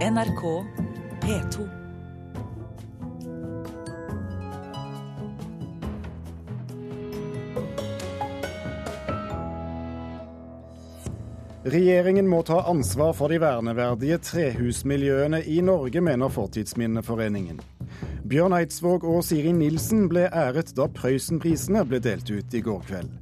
NRK 0.00 0.64
P2. 1.20 1.68
Regjeringen 11.64 12.28
må 12.28 12.40
ta 12.42 12.62
ansvar 12.62 13.12
for 13.12 13.28
de 13.28 13.42
verneverdige 13.42 14.16
trehusmiljøene 14.24 15.42
i 15.44 15.58
Norge, 15.60 16.00
mener 16.00 16.32
Fortidsminneforeningen. 16.32 17.60
Bjørn 18.24 18.56
Eidsvåg 18.56 19.04
og 19.04 19.20
Siri 19.28 19.52
Nilsen 19.52 20.08
ble 20.08 20.30
æret 20.32 20.72
da 20.80 20.88
Prøysenprisene 20.88 21.84
ble 21.84 22.00
delt 22.00 22.32
ut 22.32 22.56
i 22.56 22.64
går 22.64 22.80
kveld. 22.88 23.12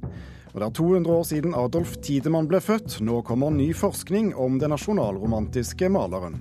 Og 0.53 0.61
Det 0.61 0.65
er 0.69 0.79
200 0.79 1.11
år 1.11 1.27
siden 1.27 1.59
Adolf 1.59 1.97
Tidemann 1.99 2.47
ble 2.47 2.63
født. 2.63 3.01
Nå 3.03 3.19
kommer 3.27 3.51
ny 3.51 3.73
forskning 3.75 4.31
om 4.39 4.55
den 4.63 4.71
nasjonalromantiske 4.71 5.91
maleren. 5.91 6.39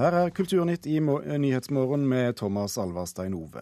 Her 0.00 0.14
er 0.16 0.30
Kulturnytt 0.32 0.86
i 0.88 0.96
Nyhetsmorgen 0.96 2.06
med 2.08 2.38
Thomas 2.38 2.78
Alverstein 2.80 3.34
Ove. 3.36 3.60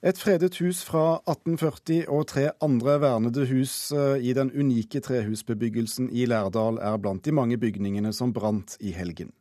Et 0.00 0.16
fredet 0.16 0.56
hus 0.56 0.78
fra 0.88 1.18
1840 1.28 2.06
og 2.08 2.22
tre 2.30 2.46
andre 2.64 2.94
vernede 3.02 3.44
hus 3.50 3.74
eh, 3.92 4.22
i 4.24 4.32
den 4.32 4.48
unike 4.48 5.02
trehusbebyggelsen 5.04 6.08
i 6.08 6.24
Lærdal 6.24 6.80
er 6.80 6.96
blant 6.96 7.20
de 7.28 7.34
mange 7.36 7.58
bygningene 7.60 8.14
som 8.16 8.32
brant 8.32 8.78
i 8.80 8.94
helgen. 8.96 9.34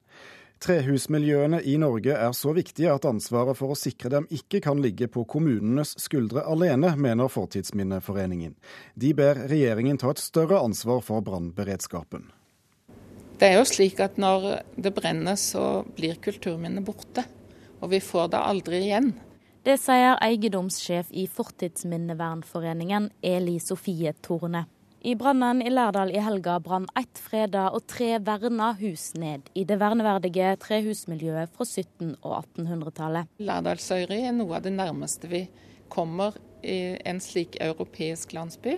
Trehusmiljøene 0.59 1.61
i 1.63 1.77
Norge 1.79 2.17
er 2.19 2.35
så 2.35 2.51
viktige 2.57 2.91
at 2.91 3.07
ansvaret 3.07 3.55
for 3.55 3.71
å 3.71 3.79
sikre 3.79 4.11
dem 4.11 4.27
ikke 4.27 4.59
kan 4.65 4.83
ligge 4.83 5.07
på 5.07 5.23
kommunenes 5.23 5.93
skuldre 6.03 6.43
alene, 6.51 6.91
mener 6.99 7.31
Fortidsminneforeningen. 7.31 8.57
De 8.99 9.13
ber 9.15 9.39
regjeringen 9.47 10.03
ta 10.03 10.11
et 10.11 10.19
større 10.19 10.59
ansvar 10.59 10.99
for 10.99 11.23
brannberedskapen. 11.23 12.27
Det 13.39 13.47
er 13.47 13.55
jo 13.55 13.67
slik 13.67 14.01
at 14.03 14.17
når 14.19 14.65
det 14.75 14.91
brenner, 14.91 15.37
så 15.39 15.85
blir 15.95 16.17
kulturminnet 16.19 16.83
borte. 16.83 17.23
Og 17.79 17.93
vi 17.93 18.01
får 18.03 18.33
det 18.33 18.41
aldri 18.43 18.81
igjen. 18.83 19.13
Det 19.63 19.77
sier 19.79 20.17
eiendomssjef 20.19 21.07
i 21.15 21.23
Fortidsminnevernforeningen, 21.31 23.07
Eli 23.23 23.55
Sofie 23.63 24.11
Torne. 24.25 24.65
I 25.07 25.13
brannen 25.15 25.61
i 25.63 25.71
Lærdal 25.71 26.11
i 26.11 26.19
helga 26.19 26.57
brann 26.59 26.89
ett 26.99 27.21
freda 27.23 27.69
og 27.71 27.85
tre 27.87 28.17
verna 28.19 28.73
hus 28.81 29.13
ned 29.15 29.47
i 29.55 29.63
det 29.63 29.77
verneverdige 29.79 30.57
trehusmiljøet 30.59 31.55
fra 31.55 31.63
1700- 31.63 32.19
og 32.19 32.35
1800-tallet. 32.41 33.31
Lærdalsøyri 33.39 34.19
er 34.27 34.35
noe 34.35 34.57
av 34.59 34.67
det 34.67 34.75
nærmeste 34.75 35.31
vi 35.31 35.45
kommer 35.87 36.35
i 36.59 36.97
en 37.07 37.23
slik 37.23 37.55
europeisk 37.63 38.35
landsby, 38.35 38.75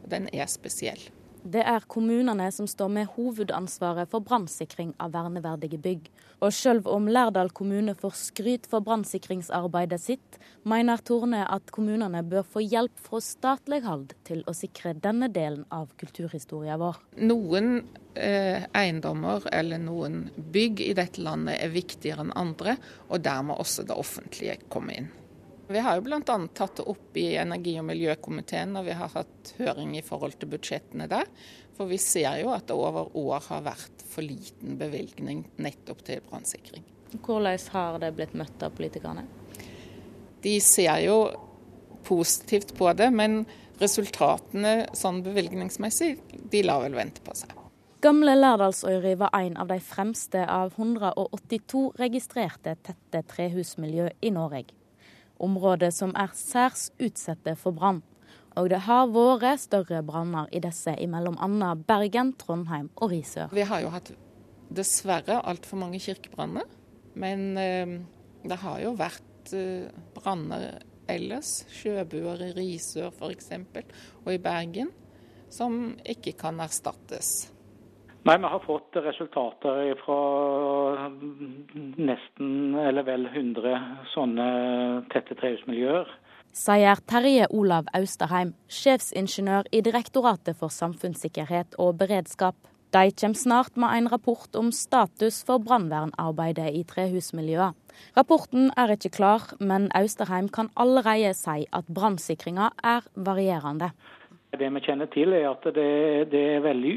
og 0.00 0.08
den 0.16 0.32
er 0.32 0.48
spesiell. 0.48 1.10
Det 1.42 1.62
er 1.62 1.84
kommunene 1.90 2.48
som 2.52 2.66
står 2.68 2.90
med 2.92 3.10
hovedansvaret 3.14 4.10
for 4.10 4.24
brannsikring 4.24 4.94
av 5.02 5.12
verneverdige 5.14 5.78
bygg. 5.82 6.08
Og 6.44 6.54
selv 6.54 6.86
om 6.90 7.08
Lærdal 7.10 7.50
kommune 7.54 7.94
får 7.98 8.14
skryt 8.18 8.66
for 8.70 8.84
brannsikringsarbeidet 8.86 10.00
sitt, 10.02 10.38
mener 10.68 11.02
Torne 11.02 11.44
at 11.50 11.72
kommunene 11.74 12.22
bør 12.26 12.46
få 12.46 12.62
hjelp 12.62 13.02
fra 13.02 13.20
statlig 13.24 13.80
hold 13.86 14.12
til 14.28 14.44
å 14.46 14.54
sikre 14.54 14.94
denne 14.94 15.30
delen 15.34 15.64
av 15.74 15.90
kulturhistorien 15.98 16.78
vår. 16.82 17.00
Noen 17.22 17.80
eh, 18.14 18.66
eiendommer 18.76 19.46
eller 19.52 19.82
noen 19.82 20.28
bygg 20.36 20.84
i 20.86 20.92
dette 20.98 21.22
landet 21.22 21.58
er 21.58 21.74
viktigere 21.74 22.26
enn 22.26 22.36
andre, 22.38 22.78
og 23.08 23.24
der 23.26 23.42
må 23.46 23.58
også 23.58 23.86
det 23.88 23.98
offentlige 23.98 24.60
komme 24.70 25.00
inn. 25.00 25.10
Vi 25.68 25.78
har 25.84 25.98
jo 25.98 26.04
bl.a. 26.06 26.20
tatt 26.54 26.76
det 26.76 26.84
opp 26.88 27.16
i 27.20 27.34
energi- 27.36 27.76
og 27.76 27.84
miljøkomiteen 27.90 28.70
når 28.72 28.86
vi 28.86 28.94
har 28.96 29.10
hatt 29.12 29.50
høring 29.58 29.98
i 29.98 30.04
forhold 30.04 30.38
til 30.40 30.48
budsjettene 30.54 31.04
der. 31.10 31.28
For 31.76 31.90
vi 31.90 31.98
ser 32.00 32.38
jo 32.40 32.54
at 32.54 32.70
det 32.70 32.76
over 32.76 33.10
år 33.12 33.44
har 33.50 33.66
vært 33.66 34.04
for 34.08 34.24
liten 34.24 34.78
bevilgning 34.80 35.44
nettopp 35.60 36.00
til 36.08 36.24
brannsikring. 36.24 36.86
Hvordan 37.20 37.60
har 37.74 38.00
det 38.00 38.14
blitt 38.16 38.32
møtt 38.36 38.64
av 38.64 38.72
politikerne? 38.80 39.26
De 40.40 40.56
ser 40.64 41.02
jo 41.04 41.18
positivt 42.08 42.72
på 42.78 42.88
det, 42.96 43.10
men 43.12 43.42
resultatene 43.78 44.88
sånn 44.96 45.20
bevilgningsmessig, 45.26 46.14
de 46.48 46.64
lar 46.64 46.80
vel 46.86 46.96
vente 46.96 47.20
på 47.24 47.36
seg. 47.36 47.52
Gamle 48.00 48.38
Lærdalsøyri 48.38 49.16
var 49.18 49.36
en 49.36 49.60
av 49.60 49.68
de 49.68 49.80
fremste 49.84 50.44
av 50.48 50.72
182 50.78 51.84
registrerte 51.98 52.76
tette 52.86 53.24
trehusmiljø 53.34 54.12
i 54.22 54.30
Norge. 54.32 54.77
Områder 55.38 55.92
som 55.94 56.14
er 56.18 56.32
særs 56.34 56.88
utsatte 56.98 57.54
for 57.58 57.76
brann. 57.76 58.02
Og 58.58 58.70
det 58.72 58.80
har 58.88 59.10
vært 59.14 59.62
større 59.62 60.00
branner 60.02 60.48
i 60.50 60.60
disse 60.62 60.94
i 60.98 61.06
bl.a. 61.06 61.74
Bergen, 61.86 62.32
Trondheim 62.40 62.88
og 62.96 63.12
Risør. 63.12 63.52
Vi 63.54 63.66
har 63.66 63.84
jo 63.84 63.92
hatt 63.94 64.10
dessverre 64.74 65.38
altfor 65.48 65.78
mange 65.80 66.00
kirkebranner, 66.02 66.66
men 67.18 67.44
eh, 67.60 67.98
det 68.44 68.58
har 68.64 68.80
jo 68.82 68.94
vært 68.98 69.52
eh, 69.56 69.86
branner 70.16 70.80
ellers. 71.08 71.62
Sjøbuer 71.72 72.48
i 72.48 72.54
Risør 72.56 73.12
f.eks. 73.14 73.52
og 74.24 74.32
i 74.34 74.40
Bergen, 74.42 74.90
som 75.50 75.94
ikke 76.04 76.34
kan 76.38 76.58
erstattes. 76.60 77.48
Nei, 78.26 78.38
Vi 78.38 78.44
har 78.44 78.60
fått 78.60 78.96
resultater 78.96 79.94
fra 80.04 81.08
nesten, 81.96 82.74
eller 82.74 83.02
vel 83.06 83.26
100 83.26 83.78
sånne 84.14 84.48
tette 85.12 85.36
trehusmiljøer. 85.38 86.10
Sier 86.52 86.98
Terje 87.06 87.46
Olav 87.54 87.86
Austerheim, 87.94 88.54
sjefsingeniør 88.68 89.68
i 89.72 89.82
Direktoratet 89.84 90.58
for 90.58 90.72
samfunnssikkerhet 90.74 91.78
og 91.78 91.98
beredskap. 92.00 92.56
De 92.90 93.10
kommer 93.12 93.36
snart 93.36 93.76
med 93.76 93.92
en 93.94 94.08
rapport 94.08 94.56
om 94.56 94.70
status 94.72 95.42
for 95.44 95.60
brannvernarbeidet 95.60 96.70
i 96.72 96.82
trehusmiljøet. 96.88 97.76
Rapporten 98.16 98.72
er 98.80 98.94
ikke 98.94 99.12
klar, 99.12 99.44
men 99.60 99.90
Austerheim 99.94 100.48
kan 100.48 100.70
allerede 100.76 101.34
si 101.36 101.66
at 101.72 101.84
brannsikringa 101.84 102.70
er 102.82 103.04
varierende. 103.14 103.92
Det 104.58 104.72
vi 104.72 104.80
kjenner 104.80 105.12
til 105.12 105.36
er 105.36 105.50
at 105.50 105.68
det, 105.76 106.32
det 106.32 106.44
er 106.56 106.64
veldig 106.64 106.94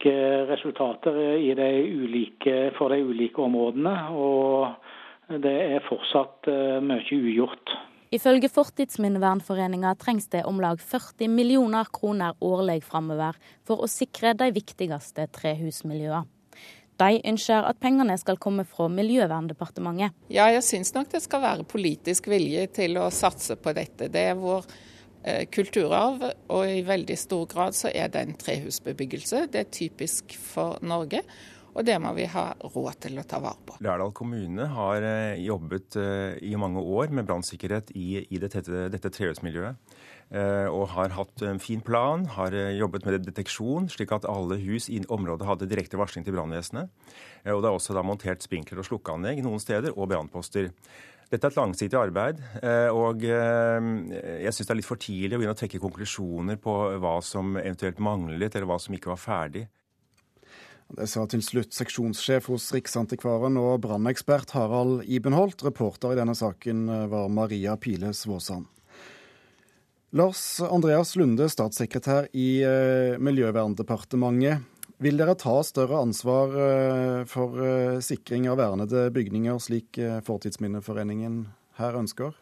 ulike 0.00 0.46
resultater 0.48 1.12
de 1.12 1.92
ulike, 1.92 2.72
for 2.78 2.88
de 2.88 3.02
ulike 3.02 3.40
områdene. 3.42 4.10
Og 4.12 5.40
det 5.42 5.76
er 5.76 5.88
fortsatt 5.88 6.48
mye 6.82 7.16
ugjort. 7.16 7.70
Ifølge 8.10 8.48
Fortidsminnevernforeninga 8.48 9.94
trengs 9.94 10.28
det 10.28 10.42
om 10.44 10.58
lag 10.60 10.80
40 10.80 11.28
millioner 11.28 11.84
kroner 11.92 12.34
årlig 12.40 12.82
framover 12.82 13.36
for 13.64 13.84
å 13.84 13.86
sikre 13.86 14.34
de 14.34 14.50
viktigste 14.50 15.28
trehusmiljøene. 15.30 16.26
De 17.00 17.16
ønsker 17.24 17.64
at 17.64 17.78
pengene 17.80 18.12
skal 18.20 18.36
komme 18.36 18.66
fra 18.68 18.90
Miljøverndepartementet. 18.92 20.12
Ja, 20.28 20.50
jeg 20.52 20.60
syns 20.66 20.92
nok 20.92 21.08
det 21.08 21.22
skal 21.24 21.40
være 21.40 21.64
politisk 21.64 22.28
vilje 22.28 22.66
til 22.76 22.98
å 23.00 23.06
satse 23.08 23.56
på 23.56 23.72
dette. 23.72 24.10
Det 24.12 24.26
er 24.34 24.36
vår 24.36 24.66
eh, 24.66 24.89
kulturarv, 25.52 26.22
og 26.48 26.70
i 26.70 26.80
veldig 26.86 27.16
stor 27.20 27.46
grad 27.50 27.76
så 27.76 27.90
er 27.92 28.08
det 28.08 28.22
en 28.24 28.36
trehusbebyggelse. 28.40 29.46
Det 29.52 29.60
er 29.60 29.72
typisk 29.74 30.36
for 30.40 30.78
Norge. 30.80 31.20
Og 31.76 31.86
det 31.86 31.96
må 32.02 32.12
vi 32.16 32.26
ha 32.30 32.50
råd 32.58 32.98
til 33.04 33.18
å 33.20 33.24
ta 33.28 33.38
vare 33.42 33.62
på. 33.66 33.76
Lærdal 33.84 34.12
kommune 34.16 34.66
har 34.72 35.06
eh, 35.06 35.42
jobbet 35.44 35.98
eh, 36.00 36.38
i 36.50 36.56
mange 36.58 36.82
år 36.82 37.12
med 37.14 37.28
brannsikkerhet 37.28 37.92
i, 37.94 38.24
i 38.26 38.40
dette, 38.42 38.64
dette 38.90 39.12
trehusmiljøet. 39.14 39.78
Eh, 40.30 40.66
og 40.70 40.88
har 40.92 41.14
hatt 41.14 41.44
en 41.46 41.62
fin 41.62 41.82
plan, 41.82 42.26
har 42.36 42.54
jobbet 42.74 43.06
med 43.06 43.26
deteksjon, 43.28 43.88
slik 43.90 44.14
at 44.14 44.26
alle 44.30 44.58
hus 44.62 44.88
i 44.90 45.00
området 45.06 45.46
hadde 45.46 45.70
direkte 45.70 45.98
varsling 46.00 46.26
til 46.26 46.34
brannvesenet. 46.34 46.90
Og 47.54 47.62
det 47.62 47.70
er 47.70 47.78
også 47.78 47.94
da 47.96 48.04
montert 48.06 48.42
sprinkler- 48.44 48.82
og 48.82 48.90
slukkeanlegg 48.90 49.42
noen 49.46 49.62
steder, 49.62 49.94
og 49.94 50.10
brannposter. 50.10 50.72
Dette 51.30 51.46
er 51.46 51.52
et 51.52 51.58
langsiktig 51.60 51.94
arbeid, 51.94 52.40
og 52.90 53.22
jeg 53.22 54.50
syns 54.50 54.66
det 54.66 54.72
er 54.74 54.78
litt 54.80 54.88
for 54.88 54.98
tidlig 54.98 55.36
å 55.36 55.38
begynne 55.38 55.54
å 55.54 55.58
trekke 55.60 55.78
konklusjoner 55.78 56.58
på 56.58 56.74
hva 56.98 57.12
som 57.22 57.52
eventuelt 57.54 58.00
manglet, 58.02 58.50
eller 58.50 58.66
hva 58.66 58.80
som 58.82 58.96
ikke 58.96 59.12
var 59.12 59.20
ferdig. 59.22 59.62
Det 60.90 61.06
sa 61.06 61.22
til 61.30 61.38
slutt 61.46 61.70
seksjonssjef 61.70 62.48
hos 62.50 62.64
Riksantikvaren 62.74 63.54
og 63.62 63.76
brannekspert 63.84 64.50
Harald 64.56 65.04
Ibenholt. 65.06 65.62
Reporter 65.62 66.16
i 66.16 66.18
denne 66.18 66.34
saken 66.34 66.82
var 67.12 67.30
Maria 67.30 67.76
Pile 67.78 68.10
Svåsand. 68.10 68.66
Lars 70.18 70.42
Andreas 70.66 71.14
Lunde, 71.14 71.46
statssekretær 71.46 72.26
i 72.34 72.58
Miljøverndepartementet. 73.22 74.66
Vil 75.00 75.16
dere 75.16 75.32
ta 75.40 75.54
større 75.64 76.02
ansvar 76.04 76.52
for 77.30 77.56
sikring 78.04 78.50
av 78.52 78.58
vernede 78.60 79.06
bygninger, 79.16 79.56
slik 79.64 79.96
Fortidsminneforeningen 80.26 81.38
her 81.80 81.96
ønsker? 81.96 82.36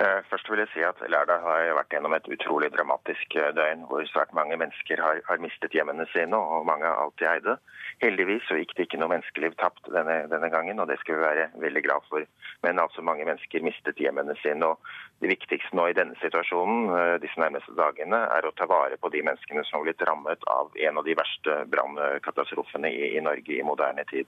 Eh, 0.00 0.20
først 0.30 0.48
vil 0.50 0.60
jeg 0.62 0.70
si 0.72 0.82
at 0.86 1.00
Lærdal 1.12 1.42
har 1.44 1.74
vært 1.76 1.92
gjennom 1.92 2.14
et 2.16 2.28
utrolig 2.32 2.70
dramatisk 2.72 3.34
eh, 3.36 3.50
døgn, 3.52 3.84
hvor 3.90 4.04
svært 4.08 4.32
mange 4.32 4.56
mennesker 4.56 5.00
har, 5.04 5.20
har 5.26 5.42
mistet 5.42 5.74
hjemmene 5.76 6.06
sine, 6.14 6.38
og 6.38 6.64
mange 6.64 6.88
har 6.88 6.96
alltid 7.02 7.28
eide. 7.28 7.58
Heldigvis 8.00 8.46
så 8.48 8.56
gikk 8.56 8.72
det 8.78 8.86
ikke 8.86 9.02
noe 9.02 9.12
menneskeliv 9.12 9.56
tapt 9.60 9.90
denne, 9.92 10.22
denne, 10.32 10.48
gangen, 10.54 10.80
og 10.80 10.88
det 10.88 10.96
skal 11.02 11.18
vi 11.18 11.26
være 11.26 11.44
veldig 11.60 11.82
glad 11.84 12.08
for. 12.08 12.24
Men 12.64 12.80
altså 12.80 13.04
mange 13.04 13.28
mennesker 13.28 13.66
mistet 13.68 14.00
hjemmene 14.00 14.36
sine. 14.40 14.72
og 14.72 14.80
Det 15.22 15.28
viktigste 15.30 15.76
nå 15.78 15.84
i 15.86 15.94
denne 15.94 16.16
situasjonen 16.18 16.88
eh, 16.90 17.16
disse 17.22 17.38
nærmeste 17.38 17.76
dagene, 17.78 18.18
er 18.34 18.42
å 18.42 18.50
ta 18.58 18.66
vare 18.66 18.96
på 18.98 19.06
de 19.14 19.20
menneskene 19.22 19.62
som 19.68 19.78
har 19.78 19.84
blitt 19.86 20.02
rammet 20.08 20.42
av 20.50 20.72
en 20.74 20.98
av 20.98 21.06
de 21.06 21.14
verste 21.14 21.58
brannkatastrofene 21.70 22.90
i, 22.90 23.12
i, 23.14 23.20
Norge 23.22 23.54
i 23.54 23.62
moderne 23.62 24.02
tid. 24.10 24.26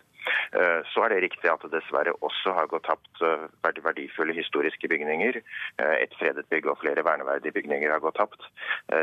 Eh, 0.54 0.86
så 0.92 1.02
er 1.02 1.10
det 1.10 1.24
riktig 1.24 1.50
at 1.50 1.64
det 1.66 1.72
dessverre 1.72 2.14
også 2.22 2.54
har 2.54 2.70
gått 2.70 2.86
tapt 2.86 3.24
eh, 3.26 3.42
verdifulle 3.64 4.36
historiske 4.38 4.86
bygninger. 4.92 5.40
Et 5.82 6.14
fredet 6.20 6.44
bygg 6.52 6.68
og 6.70 6.78
flere 6.78 7.02
verneverdige 7.06 7.56
bygninger 7.56 7.90
har 7.90 8.02
gått 8.02 8.16
tapt. 8.20 8.46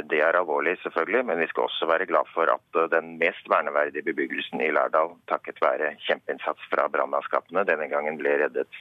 Det 0.08 0.22
er 0.24 0.38
alvorlig, 0.38 0.78
selvfølgelig, 0.84 1.26
men 1.28 1.42
vi 1.42 1.48
skal 1.52 1.66
også 1.66 1.88
være 1.90 2.08
glad 2.10 2.30
for 2.32 2.50
at 2.54 2.80
den 2.94 3.16
mest 3.20 3.50
verneverdige 3.52 4.06
bebyggelsen 4.08 4.64
i 4.64 4.70
Lærdal 4.74 5.12
takket 5.32 5.60
være 5.64 5.92
kjempeinnsats 6.06 6.70
fra 6.72 6.88
brannmannskapene 6.94 7.66
denne 7.68 7.90
gangen 7.92 8.20
ble 8.22 8.38
reddet. 8.44 8.80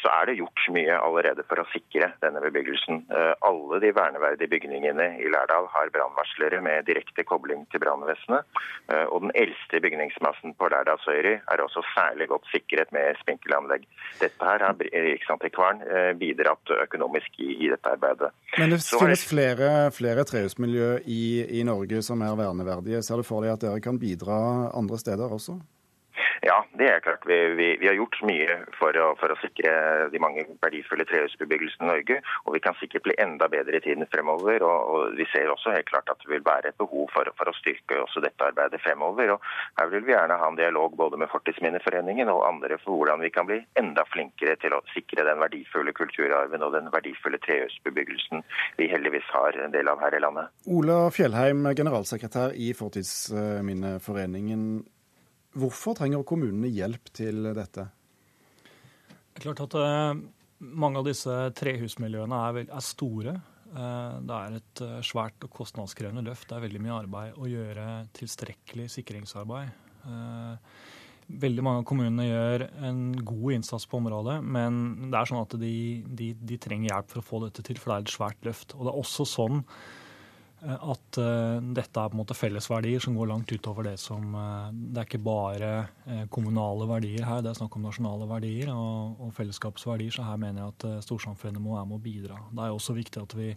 Så 0.00 0.10
er 0.10 0.28
det 0.28 0.38
gjort 0.40 0.66
mye 0.74 0.98
allerede 0.98 1.46
for 1.48 1.62
å 1.62 1.68
sikre 1.72 2.10
denne 2.24 2.42
bebyggelsen. 2.44 3.04
Eh, 3.18 3.32
alle 3.48 3.80
de 3.84 3.90
verneverdige 3.96 4.50
bygningene 4.54 5.08
i 5.24 5.30
Lærdal 5.34 5.68
har 5.74 5.92
brannvarslere 5.96 6.60
med 6.64 6.86
direkte 6.88 7.24
kobling 7.30 7.66
til 7.70 7.82
brannvesenet. 7.84 8.48
Eh, 8.92 9.06
og 9.12 9.26
den 9.26 9.34
eldste 9.42 9.80
bygningsmassen 9.84 10.56
på 10.58 10.70
Lærdalsøyri 10.72 11.34
er 11.52 11.64
også 11.66 11.84
særlig 11.96 12.28
godt 12.32 12.48
sikret 12.54 12.92
med 12.96 13.20
spinkelanlegg. 13.22 13.86
Dette 14.22 14.50
her 14.50 14.66
har 14.66 14.76
Riksantikvaren 14.80 15.82
bidratt 16.18 16.70
økonomisk 16.82 17.38
i, 17.38 17.50
i 17.66 17.70
dette 17.72 17.90
arbeidet. 17.96 18.30
Men 18.58 18.74
det 18.74 18.80
finnes 18.84 19.24
flere, 19.28 19.70
flere 19.94 20.24
trehusmiljø 20.28 20.90
i, 21.06 21.24
i 21.60 21.62
Norge 21.66 22.02
som 22.06 22.22
er 22.26 22.36
verneverdige. 22.38 23.02
Ser 23.02 23.20
du 23.20 23.26
for 23.26 23.44
deg 23.44 23.56
at 23.56 23.64
dere 23.66 23.82
kan 23.84 23.98
bidra 24.00 24.70
andre 24.74 24.98
steder 25.00 25.32
også? 25.38 25.58
Ja, 26.44 26.66
det 26.78 26.88
er 26.90 27.00
klart. 27.00 27.22
Vi, 27.26 27.36
vi, 27.56 27.66
vi 27.80 27.86
har 27.88 27.94
gjort 27.96 28.18
mye 28.28 28.58
for 28.76 28.92
å, 29.00 29.06
for 29.16 29.32
å, 29.32 29.36
sikre 29.40 29.70
de 30.12 30.18
mange 30.20 30.42
verdifulle 30.60 31.06
trehusbebyggelsene 31.08 31.86
i 31.86 31.88
Norge. 31.88 32.18
Og 32.44 32.50
vi 32.56 32.60
kan 32.64 32.74
sikkert 32.76 33.04
bli 33.06 33.14
enda 33.24 33.46
bedre 33.48 33.76
i 33.78 33.84
tiden 33.84 34.04
fremover. 34.12 34.58
Og, 34.66 34.78
og 34.92 35.00
vi 35.16 35.24
ser 35.32 35.48
også 35.52 35.72
helt 35.72 35.88
klart 35.88 36.10
at 36.12 36.20
det 36.20 36.28
vil 36.28 36.44
være 36.44 36.68
et 36.68 36.80
behov 36.80 37.06
for, 37.14 37.24
for, 37.38 37.46
å 37.48 37.56
styrke 37.56 38.02
også 38.02 38.20
dette 38.24 38.44
arbeidet 38.44 38.80
fremover. 38.84 39.26
Og 39.36 39.40
her 39.80 39.88
vil 39.94 40.04
vi 40.04 40.12
gjerne 40.12 40.40
ha 40.42 40.46
en 40.50 40.60
dialog 40.60 40.90
både 41.00 41.16
med 41.22 41.32
Fortidsminneforeningen 41.32 42.28
og 42.32 42.46
andre 42.50 42.76
for 42.82 42.92
hvordan 42.98 43.20
vi 43.24 43.30
kan 43.32 43.46
bli 43.48 43.58
enda 43.80 44.04
flinkere 44.12 44.54
til 44.60 44.72
å 44.76 44.84
sikre 44.92 45.24
den 45.24 45.40
verdifulle 45.40 45.92
kulturarven 45.96 46.64
og 46.66 46.72
den 46.76 46.92
verdifulle 46.92 47.40
trehusbebyggelsen 47.46 48.44
vi 48.76 48.92
heldigvis 48.92 49.28
har 49.32 49.56
en 49.64 49.72
del 49.72 49.88
av 49.88 49.96
her 50.04 50.12
i 50.18 50.20
landet. 50.20 50.52
Ola 50.68 51.08
Fjellheim, 51.14 51.64
generalsekretær 51.72 52.52
i 52.52 52.74
Fortidsminneforeningen. 52.76 54.84
Hvorfor 55.54 55.94
trenger 55.98 56.24
kommunene 56.26 56.70
hjelp 56.72 57.10
til 57.14 57.44
dette? 57.54 57.86
Det 59.34 59.40
er 59.40 59.44
klart 59.46 59.64
at 59.66 59.76
uh, 59.78 60.22
Mange 60.64 61.00
av 61.00 61.06
disse 61.08 61.34
trehusmiljøene 61.58 62.40
er, 62.48 62.60
er 62.64 62.84
store. 62.84 63.36
Uh, 63.74 64.18
det 64.24 64.36
er 64.38 64.58
et 64.58 64.82
uh, 64.86 64.98
svært 65.06 65.46
og 65.46 65.52
kostnadskrevende 65.54 66.24
løft. 66.26 66.48
Det 66.50 66.58
er 66.58 66.66
veldig 66.66 66.82
mye 66.82 66.98
arbeid 66.98 67.38
å 67.38 67.50
gjøre 67.50 67.88
tilstrekkelig 68.16 68.90
sikringsarbeid. 68.98 69.80
Veldig 71.24 71.62
mange 71.64 71.80
av 71.80 71.86
kommunene 71.88 72.26
gjør 72.26 72.66
en 72.84 72.98
god 73.24 73.54
innsats 73.54 73.86
på 73.88 73.96
området, 73.96 74.34
men 74.44 74.82
det 75.08 75.16
er 75.16 75.30
sånn 75.30 75.40
at 75.40 75.54
de, 75.56 75.76
de, 76.04 76.26
de 76.36 76.58
trenger 76.60 76.90
hjelp 76.90 77.14
for 77.14 77.22
å 77.22 77.24
få 77.24 77.40
dette 77.46 77.64
til, 77.64 77.80
for 77.80 77.90
det 77.90 77.96
er 77.96 78.04
et 78.04 78.12
svært 78.12 78.48
løft. 78.50 78.74
Og 78.76 78.84
det 78.84 78.92
er 78.92 78.98
også 79.00 79.24
sånn 79.30 79.62
Eh, 79.64 80.02
at 80.64 81.18
uh, 81.20 81.60
dette 81.76 82.00
er 82.00 82.10
på 82.10 82.16
en 82.16 82.20
måte 82.22 82.36
fellesverdier 82.36 83.02
som 83.02 83.16
går 83.18 83.28
langt 83.30 83.52
utover 83.52 83.88
det 83.88 83.96
som 84.00 84.32
uh, 84.32 84.70
Det 84.72 85.02
er 85.02 85.08
ikke 85.08 85.24
bare 85.24 85.72
kommunale 86.32 86.86
verdier 86.88 87.26
her, 87.28 87.42
det 87.44 87.52
er 87.52 87.58
snakk 87.58 87.76
om 87.76 87.84
nasjonale 87.84 88.28
verdier 88.30 88.70
og, 88.72 89.20
og 89.20 89.34
fellesskapsverdier. 89.36 90.14
Så 90.14 90.24
her 90.26 90.38
mener 90.40 90.62
jeg 90.62 90.74
at 90.74 91.04
storsamfunnet 91.06 91.62
må 91.62 91.76
være 91.76 91.88
med 91.90 91.98
å 91.98 92.04
bidra. 92.04 92.38
Det 92.52 92.64
er 92.64 92.76
også 92.76 92.96
viktig 92.96 93.22
at 93.22 93.36
vi 93.38 93.50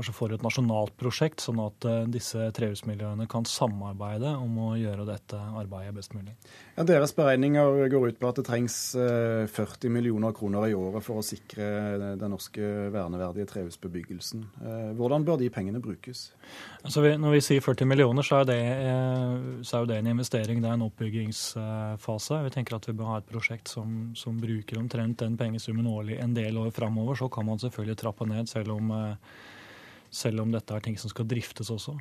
kanskje 0.00 0.16
får 0.16 0.36
et 0.36 0.46
nasjonalt 0.46 0.96
prosjekt, 1.00 1.44
sånn 1.44 1.60
at 1.62 1.86
disse 2.10 2.48
trehusmiljøene 2.56 3.28
kan 3.30 3.46
samarbeide 3.48 4.32
om 4.40 4.58
å 4.64 4.70
gjøre 4.80 5.06
dette 5.08 5.38
arbeidet 5.38 5.94
best 5.96 6.16
mulig. 6.16 6.34
Ja, 6.78 6.86
deres 6.88 7.14
beregninger 7.16 7.86
går 7.92 8.08
ut 8.10 8.20
på 8.20 8.32
at 8.32 8.40
det 8.40 8.46
trengs 8.48 8.78
40 8.96 9.92
millioner 9.92 10.34
kroner 10.36 10.66
i 10.70 10.76
året 10.76 11.04
for 11.04 11.20
å 11.20 11.26
sikre 11.26 12.16
den 12.20 12.32
norske 12.32 12.72
verneverdige 12.94 13.48
trehusbebyggelsen. 13.52 14.46
Hvordan 14.98 15.26
bør 15.28 15.40
de 15.40 15.50
pengene 15.52 15.82
brukes? 15.84 16.30
Altså 16.80 17.04
når 17.20 17.34
vi 17.36 17.40
sier 17.44 17.64
40 17.64 17.88
millioner, 17.88 18.24
så 18.24 18.40
er, 18.40 18.46
det, 18.48 18.58
eh, 18.88 19.62
så 19.66 19.76
er, 19.76 19.82
jo 19.82 19.88
det 19.90 19.98
en 20.00 20.10
investering. 20.14 20.62
Det 20.62 20.70
er 20.70 20.78
en 20.78 20.86
oppbyggingsfase. 20.86 22.40
Vi 22.46 22.52
tenker 22.54 22.76
at 22.76 22.88
vi 22.88 22.96
bør 22.96 23.12
ha 23.12 23.18
et 23.20 23.28
prosjekt 23.28 23.72
som, 23.72 24.10
som 24.16 24.38
bruker 24.40 24.80
omtrent 24.80 25.20
den 25.20 25.36
pengesummen 25.40 25.88
årlig 25.90 26.20
en 26.22 26.34
del 26.36 26.58
år 26.60 26.72
framover. 26.74 27.18
Så 27.20 27.28
kan 27.32 27.48
man 27.48 27.60
selvfølgelig 27.60 27.98
trappe 28.00 28.28
ned, 28.28 28.48
selv 28.48 28.76
om, 28.78 28.92
eh, 28.96 29.49
selv 30.10 30.44
om 30.44 30.52
dette 30.52 30.74
er 30.74 30.84
ting 30.84 30.98
som 31.00 31.12
skal 31.12 31.28
driftes 31.30 31.70
også. 31.72 31.96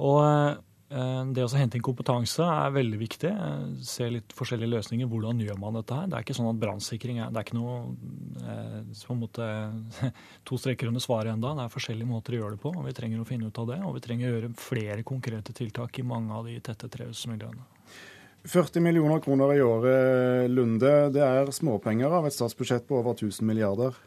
Og 0.00 0.20
eh, 0.24 1.22
det 1.34 1.44
å 1.44 1.50
hente 1.52 1.78
inn 1.78 1.84
kompetanse 1.84 2.44
er 2.44 2.74
veldig 2.74 3.00
viktig. 3.00 3.30
Eh, 3.30 3.64
se 3.86 4.08
litt 4.10 4.34
forskjellige 4.36 4.72
løsninger. 4.72 5.08
Hvordan 5.10 5.42
gjør 5.44 5.58
man 5.60 5.78
dette 5.78 5.96
her? 5.96 6.08
Det 6.08 6.18
er 6.18 6.26
ikke 6.26 6.38
sånn 6.38 6.50
at 6.50 6.62
brannsikring 6.62 7.20
er, 7.20 7.32
det 7.32 7.42
er 7.42 7.48
ikke 7.48 7.58
noe 7.58 7.76
eh, 8.42 8.78
på 9.04 9.16
en 9.16 9.22
måte, 9.22 9.50
to 10.48 10.60
streker 10.60 10.90
under 10.90 11.04
svaret 11.04 11.34
enda. 11.34 11.52
Det 11.58 11.66
er 11.66 11.74
forskjellige 11.76 12.10
måter 12.10 12.36
å 12.36 12.42
gjøre 12.42 12.56
det 12.56 12.62
på. 12.64 12.72
og 12.74 12.88
Vi 12.88 12.96
trenger 12.96 13.22
å 13.22 13.28
finne 13.28 13.50
ut 13.50 13.62
av 13.62 13.68
det. 13.74 13.82
Og 13.84 13.98
vi 13.98 14.04
trenger 14.06 14.30
å 14.30 14.34
gjøre 14.36 14.54
flere 14.60 15.04
konkrete 15.06 15.56
tiltak 15.56 16.00
i 16.00 16.06
mange 16.06 16.40
av 16.40 16.48
de 16.48 16.56
tette 16.64 16.90
trehusmiljøene. 16.92 17.68
40 18.48 18.80
millioner 18.80 19.20
kroner 19.20 19.50
i 19.52 19.60
året, 19.60 20.48
Lunde. 20.48 21.10
Det 21.12 21.20
er 21.20 21.50
småpenger 21.52 22.08
av 22.08 22.24
et 22.24 22.32
statsbudsjett 22.32 22.86
på 22.88 22.96
over 22.96 23.12
1000 23.12 23.44
milliarder. 23.44 23.98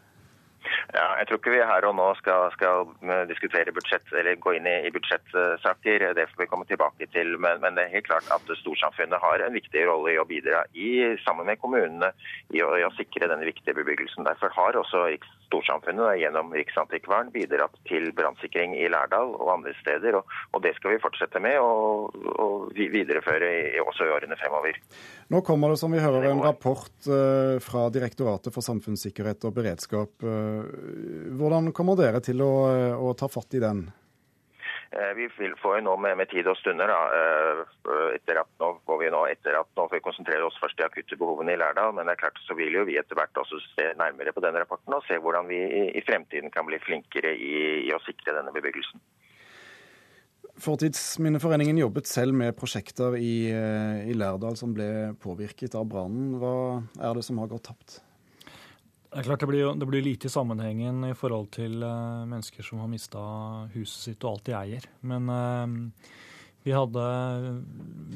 Ja, 0.94 1.08
jeg 1.18 1.26
tror 1.28 1.40
ikke 1.40 1.52
vi 1.56 1.62
her 1.66 1.86
og 1.90 1.96
nå 1.98 2.06
skal, 2.20 2.52
skal 2.54 2.92
diskutere 3.26 3.74
budsjett 3.74 4.12
eller 4.14 4.38
gå 4.38 4.52
inn 4.60 4.68
i, 4.70 4.76
i 4.86 4.92
budsjettsaker. 4.94 6.06
Det 6.14 6.28
får 6.30 6.44
vi 6.44 6.50
komme 6.52 6.68
tilbake 6.70 7.08
til. 7.16 7.34
Men, 7.42 7.64
men, 7.64 7.74
det 7.74 7.88
er 7.88 7.96
helt 7.96 8.06
klart 8.06 8.30
at 8.36 8.52
storsamfunnet 8.60 9.24
har 9.24 9.42
en 9.42 9.58
viktig 9.58 9.88
rolle 9.90 10.14
i 10.14 10.20
å 10.22 10.28
bidra 10.30 10.62
i, 10.78 10.92
sammen 11.26 11.50
med 11.50 11.58
kommunene 11.64 12.12
i 12.54 12.62
å, 12.62 12.70
i 12.78 12.86
å 12.86 12.94
sikre 12.94 13.32
denne 13.32 13.50
viktige 13.50 13.74
bebyggelsen. 13.80 14.28
Derfor 14.28 14.54
har 14.54 14.78
også 14.84 15.08
storsamfunnet 15.54 16.18
gjennom 16.18 16.54
Riksantikvaren 16.58 17.30
bidratt 17.34 17.78
til 17.90 18.10
brannsikring 18.18 18.74
i 18.80 18.90
Lærdal 18.90 19.36
og 19.38 19.54
andre 19.54 19.76
steder. 19.80 20.18
Og, 20.18 20.38
og, 20.52 20.62
det 20.66 20.74
skal 20.80 20.96
vi 20.96 21.02
fortsette 21.04 21.42
med 21.44 21.60
og, 21.62 22.18
og 22.34 22.74
videreføre 22.74 23.54
i, 23.78 23.82
også 23.84 24.10
i 24.10 24.14
årene 24.16 24.38
fremover. 24.42 24.80
Nå 25.34 25.44
kommer 25.46 25.74
det, 25.74 25.80
som 25.82 25.94
vi 25.94 26.02
hører, 26.02 26.30
en 26.32 26.44
rapport 26.44 27.10
uh, 27.10 27.60
fra 27.64 27.88
Direktoratet 27.94 28.54
for 28.54 28.66
samfunnssikkerhet 28.66 29.46
og 29.48 29.58
beredskap. 29.58 30.26
Uh, 30.26 30.66
hvordan 31.38 31.74
kommer 31.76 32.00
dere 32.00 32.24
til 32.24 32.42
å, 32.44 32.54
å 32.98 33.14
ta 33.18 33.30
fatt 33.32 33.60
i 33.60 33.64
den? 33.64 33.86
Eh, 34.94 35.14
vi 35.18 35.26
vil 35.40 35.56
jo 35.58 35.72
nå 35.82 35.96
med, 35.98 36.18
med, 36.20 36.30
tid 36.30 36.48
og 36.50 36.58
stunder. 36.60 36.92
Da. 36.92 37.24
Etter 38.14 38.44
at 38.44 38.52
nå 38.62 38.70
får 38.86 39.00
vi 39.02 39.10
nå, 39.14 39.24
etter 39.32 39.58
at 39.58 39.70
nå 39.74 39.88
får 39.88 39.98
vi 39.98 40.06
konsentrere 40.06 40.46
oss 40.46 40.60
først 40.62 40.78
de 40.78 40.86
akutte 40.86 41.18
behovene 41.18 41.56
i 41.56 41.60
Lærdal. 41.60 41.96
Men 41.98 42.06
det 42.06 42.16
er 42.16 42.24
klart 42.26 42.42
så 42.46 42.58
vil 42.60 42.78
jo 42.78 42.86
vi 42.90 43.00
etter 43.02 43.18
hvert 43.18 43.42
også 43.42 43.62
se 43.72 43.90
nærmere 44.00 44.36
på 44.36 44.44
denne 44.46 44.62
rapporten 44.62 44.94
og 44.94 45.06
se 45.08 45.18
hvordan 45.18 45.50
vi 45.50 45.64
i, 45.98 46.06
fremtiden 46.06 46.54
kan 46.54 46.70
bli 46.70 46.82
flinkere 46.84 47.34
i, 47.34 47.54
i 47.88 47.92
å 47.96 48.02
sikre 48.06 48.38
denne 48.38 48.54
bebyggelsen. 48.54 49.02
Fortidsminneforeningen 50.64 51.80
jobbet 51.82 52.06
selv 52.06 52.38
med 52.38 52.54
prosjekter 52.54 53.18
i, 53.18 53.50
eh, 53.50 54.06
i 54.06 54.14
Lærdal 54.14 54.60
som 54.60 54.76
ble 54.76 55.16
påvirket 55.24 55.74
av 55.80 55.90
brannen. 55.90 56.36
Hva 56.38 56.84
er 57.02 57.18
det 57.18 57.26
som 57.26 57.42
har 57.42 57.50
gått 57.50 57.66
tapt? 57.72 58.04
Det 59.14 59.22
er 59.22 59.28
klart 59.28 59.44
det 59.44 59.50
blir, 59.52 59.68
det 59.78 59.86
blir 59.86 60.02
lite 60.02 60.26
i 60.26 60.34
sammenhengen 60.34 61.04
i 61.06 61.14
forhold 61.14 61.52
til 61.54 61.84
uh, 61.86 62.26
mennesker 62.26 62.66
som 62.66 62.80
har 62.82 62.90
mista 62.90 63.22
huset 63.76 64.08
sitt 64.08 64.26
og 64.26 64.32
alt 64.32 64.48
de 64.48 64.56
eier. 64.58 64.88
Men 65.06 65.30
uh, 65.30 66.16
vi 66.66 66.74
hadde 66.74 67.04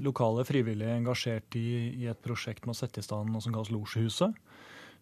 lokale 0.02 0.46
frivillige 0.48 0.96
engasjert 0.98 1.58
i, 1.60 1.68
i, 1.92 2.08
et 2.10 2.22
prosjekt 2.24 2.66
med 2.66 2.74
å 2.74 2.80
sette 2.80 3.04
i 3.04 3.06
stand 3.06 3.30
noe 3.30 3.44
som 3.46 3.54
kalles 3.54 3.70
Losjehuset 3.76 4.34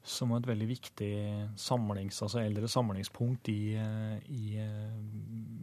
som 0.06 0.32
et 0.36 0.46
veldig 0.46 0.68
viktig 0.70 1.12
samlings, 1.60 2.22
altså 2.22 2.44
eldre 2.44 2.70
samlingspunkt 2.70 3.50
i, 3.50 3.74
i 3.76 4.60
eh, 4.62 4.92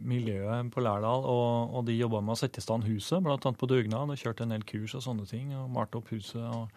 miljøet 0.03 0.71
på 0.73 0.83
Lærdal. 0.83 1.23
Og, 1.29 1.77
og 1.77 1.87
de 1.87 1.95
jobba 1.95 2.19
med 2.21 2.35
å 2.35 2.39
sette 2.41 2.59
i 2.59 2.65
stand 2.65 2.83
huset, 2.87 3.23
bl.a. 3.23 3.37
på 3.39 3.69
dugnad. 3.71 4.11
Og 4.11 4.19
kjørte 4.19 4.45
en 4.45 4.53
del 4.55 4.65
kurs 4.67 4.97
og 4.99 5.05
sånne 5.05 5.27
ting. 5.29 5.53
og 5.55 5.71
Malte 5.73 6.01
opp 6.01 6.11
huset. 6.11 6.43
og 6.43 6.67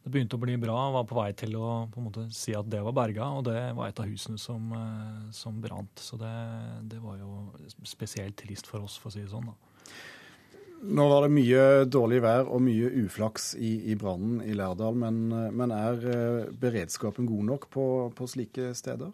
Det 0.00 0.14
begynte 0.14 0.38
å 0.40 0.42
bli 0.42 0.56
bra. 0.62 0.78
Var 0.96 1.08
på 1.10 1.18
vei 1.20 1.28
til 1.36 1.58
å 1.60 1.66
på 1.92 2.00
en 2.00 2.08
måte 2.08 2.26
si 2.36 2.56
at 2.56 2.70
det 2.72 2.80
var 2.86 2.96
berga, 2.96 3.28
og 3.36 3.44
det 3.50 3.58
var 3.76 3.92
et 3.92 4.00
av 4.00 4.08
husene 4.08 4.40
som, 4.40 4.72
eh, 4.78 5.26
som 5.36 5.60
brant. 5.60 6.00
Så 6.00 6.16
det, 6.20 6.32
det 6.94 7.02
var 7.04 7.20
jo 7.20 7.50
spesielt 7.84 8.38
trist 8.40 8.70
for 8.70 8.88
oss, 8.88 8.96
for 8.96 9.12
å 9.12 9.16
si 9.18 9.26
det 9.26 9.34
sånn. 9.34 9.52
da. 9.52 9.84
Nå 10.80 11.04
var 11.10 11.26
det 11.26 11.34
mye 11.34 11.64
dårlig 11.84 12.22
vær 12.24 12.46
og 12.48 12.62
mye 12.64 12.88
uflaks 13.02 13.52
i, 13.60 13.74
i 13.92 13.96
brannen 14.00 14.38
i 14.40 14.54
Lærdal, 14.56 14.96
men, 14.96 15.26
men, 15.52 15.74
er 15.76 16.06
eh, 16.08 16.52
beredskapen 16.56 17.28
god 17.28 17.50
nok 17.50 17.66
på, 17.72 17.84
på 18.16 18.28
slike 18.30 18.70
steder? 18.78 19.10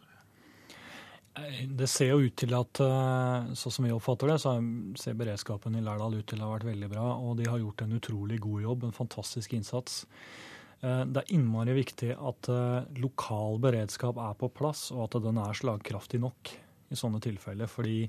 Det 1.66 1.88
ser 1.90 2.14
jo 2.14 2.22
ut 2.22 2.36
til 2.38 2.54
at, 2.56 2.78
så 2.80 3.66
sånn 3.66 3.74
som 3.74 3.84
vi 3.84 3.92
oppfatter 3.92 4.30
det, 4.30 4.38
så 4.40 4.54
ser 4.96 5.18
beredskapen 5.18 5.74
i 5.76 5.82
Lærdal 5.84 6.14
ut 6.16 6.28
til 6.30 6.40
å 6.40 6.46
ha 6.46 6.54
vært 6.54 6.70
veldig 6.70 6.88
bra. 6.94 7.08
Og 7.18 7.34
de 7.40 7.50
har 7.50 7.60
gjort 7.60 7.82
en 7.84 7.98
utrolig 7.98 8.38
god 8.46 8.62
jobb, 8.64 8.86
en 8.86 8.96
fantastisk 8.96 9.52
innsats. 9.58 9.98
Eh, 10.80 11.02
det 11.10 11.24
er 11.24 11.34
innmari 11.36 11.74
viktig 11.76 12.14
at 12.14 12.48
lokal 13.02 13.60
beredskap 13.66 14.22
er 14.22 14.38
på 14.38 14.48
plass, 14.54 14.88
og 14.94 15.08
at 15.10 15.18
den 15.26 15.42
er 15.42 15.60
slagkraftig 15.60 16.22
nok 16.22 16.54
i 16.94 16.96
sånne 16.96 17.20
tilfeller. 17.26 17.68
Fordi 17.68 18.04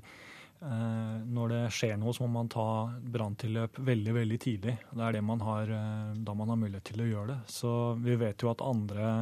når 0.58 1.52
det 1.52 1.60
skjer 1.70 1.94
noe, 2.00 2.12
så 2.14 2.24
må 2.24 2.40
man 2.40 2.48
ta 2.50 2.88
branntilløp 2.98 3.78
veldig 3.86 4.14
veldig 4.16 4.38
tidlig. 4.42 4.74
Det 4.90 5.04
er 5.04 5.14
det 5.14 5.22
man 5.22 5.44
har, 5.46 5.70
da 6.14 6.34
man 6.34 6.50
har 6.50 6.58
mulighet 6.58 6.88
til 6.90 7.04
å 7.04 7.06
gjøre 7.06 7.28
det. 7.30 7.38
Så 7.52 7.72
vi 8.02 8.16
vet 8.18 8.42
jo 8.42 8.50
at 8.50 8.64
andre 8.66 9.12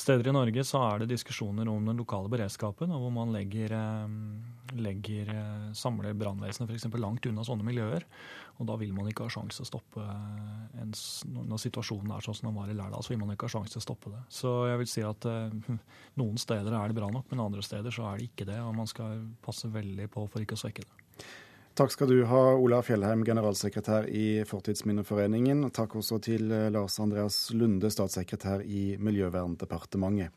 steder 0.00 0.30
i 0.30 0.34
Norge 0.34 0.64
så 0.66 0.80
er 0.86 1.02
det 1.02 1.10
diskusjoner 1.12 1.68
om 1.70 1.86
den 1.88 2.00
lokale 2.00 2.30
beredskapen, 2.32 2.92
og 2.94 3.04
hvor 3.04 3.12
man 3.14 3.32
legger, 3.34 3.74
eh, 3.76 4.14
legger 4.80 5.32
eh, 5.34 5.66
samler 5.76 6.16
brannvesenet 6.18 6.70
f.eks. 6.70 6.88
langt 7.00 7.28
unna 7.30 7.44
sånne 7.46 7.66
miljøer. 7.66 8.06
Og 8.60 8.68
da 8.68 8.76
vil 8.80 8.92
man 8.92 9.08
ikke 9.08 9.24
ha 9.24 9.32
sjanse 9.32 9.60
til 9.60 9.64
å 9.64 9.70
stoppe 9.70 10.04
eh, 10.04 10.80
en, 10.82 10.94
Når 11.50 11.62
situasjonen 11.64 12.14
er 12.16 12.24
sånn 12.24 12.38
som 12.40 12.50
den 12.50 12.58
var 12.58 12.72
i 12.72 12.76
Lærdal, 12.76 13.04
så 13.04 13.14
vil 13.14 13.22
man 13.22 13.34
ikke 13.34 13.48
ha 13.48 13.54
sjanse 13.56 13.76
til 13.76 13.82
å 13.82 13.86
stoppe 13.88 14.14
det. 14.14 14.22
Så 14.40 14.54
jeg 14.70 14.80
vil 14.82 14.90
si 14.94 15.04
at 15.06 15.28
noen 16.20 16.40
steder 16.40 16.76
er 16.76 16.90
det 16.90 16.98
bra 17.00 17.12
nok, 17.12 17.28
men 17.30 17.44
andre 17.46 17.64
steder 17.64 17.94
så 17.94 18.08
er 18.10 18.18
det 18.20 18.30
ikke 18.30 18.48
det. 18.48 18.60
Og 18.64 18.74
man 18.76 18.90
skal 18.90 19.22
passe 19.44 19.70
veldig 19.70 20.10
på 20.12 20.26
for 20.28 20.44
ikke 20.44 20.58
å 20.58 20.64
svekke 20.64 20.86
det. 20.86 20.99
Takk 21.80 21.94
skal 21.94 22.10
du 22.10 22.18
ha, 22.28 22.40
Ola 22.60 22.82
Fjellheim, 22.84 23.22
generalsekretær 23.24 24.04
i 24.12 24.42
Fortidsminneforeningen. 24.44 25.62
Takk 25.72 25.94
også 25.96 26.18
til 26.20 26.50
eh, 26.52 26.66
Lars 26.68 26.98
Andreas 27.00 27.38
Lunde, 27.56 27.88
statssekretær 27.88 28.60
i 28.68 28.98
Miljøverndepartementet. 29.00 30.28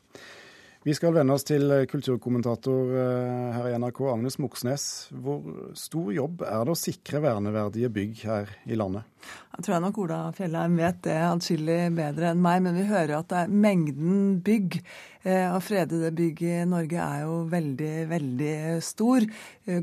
Vi 0.84 0.92
skal 0.92 1.14
vende 1.16 1.32
oss 1.32 1.46
til 1.48 1.64
eh, 1.72 1.86
kulturkommentator 1.88 2.90
eh, 2.92 3.54
her 3.54 3.70
i 3.70 3.76
NRK, 3.80 4.02
Agnes 4.12 4.34
Moxnes. 4.36 4.84
Hvor 5.16 5.40
stor 5.80 6.10
jobb 6.12 6.44
er 6.44 6.66
det 6.66 6.74
å 6.74 6.76
sikre 6.76 7.22
verneverdige 7.24 7.88
bygg 7.94 8.20
her 8.28 8.52
i 8.68 8.76
landet? 8.76 9.08
Jeg 9.54 9.64
tror 9.64 9.80
nok 9.80 10.02
Ola 10.04 10.20
Fjellheim 10.36 10.76
vet 10.76 11.00
det 11.06 11.16
atskillig 11.24 11.80
bedre 11.96 12.34
enn 12.34 12.44
meg, 12.44 12.60
men 12.66 12.76
vi 12.76 12.84
hører 12.90 13.16
at 13.22 13.32
det 13.32 13.40
er 13.46 13.58
mengden 13.64 14.38
bygg 14.44 14.76
og 15.24 15.60
fredede 15.64 16.10
bygg 16.12 16.42
i 16.44 16.56
Norge 16.68 17.00
er 17.00 17.22
jo 17.24 17.38
veldig, 17.48 17.92
veldig 18.10 18.56
stor. 18.84 19.24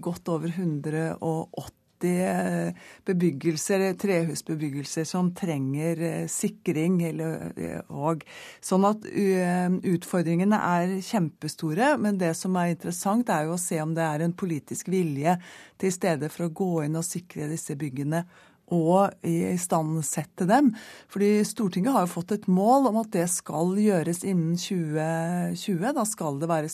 Godt 0.05 0.29
over 0.29 0.53
180 0.53 1.81
Eh, 2.03 2.74
bebyggelser, 3.05 3.93
trehusbebyggelser 3.93 5.03
som 5.03 5.31
trenger 5.36 6.01
eh, 6.01 6.27
sikring. 6.31 7.01
Eh, 7.03 7.79
og, 7.89 8.24
sånn 8.63 8.86
at 8.89 9.05
utfordringene 9.05 10.58
er 10.58 10.96
kjempestore. 11.05 11.96
Men 12.01 12.20
det 12.22 12.34
som 12.39 12.55
er 12.60 12.75
interessant, 12.75 13.29
er 13.29 13.48
jo 13.48 13.58
å 13.58 13.62
se 13.62 13.81
om 13.84 13.96
det 13.98 14.05
er 14.05 14.25
en 14.25 14.38
politisk 14.38 14.91
vilje 14.91 15.38
til 15.81 15.93
stede 15.93 16.31
for 16.31 16.48
å 16.48 16.55
gå 16.55 16.72
inn 16.86 17.00
og 17.00 17.08
sikre 17.08 17.50
disse 17.51 17.77
byggene 17.79 18.25
og 18.72 19.25
istandsette 19.28 20.48
dem. 20.50 20.72
Fordi 21.12 21.44
Stortinget 21.48 21.94
har 21.96 22.06
jo 22.06 22.13
fått 22.13 22.34
et 22.36 22.48
mål 22.51 22.90
om 22.92 23.01
at 23.04 23.12
det 23.13 23.28
skal 23.32 23.75
gjøres 23.80 24.24
innen 24.24 24.56
2020. 24.60 25.92
Da 25.98 26.06
skal 26.08 26.40
det 26.42 26.50
være 26.51 26.72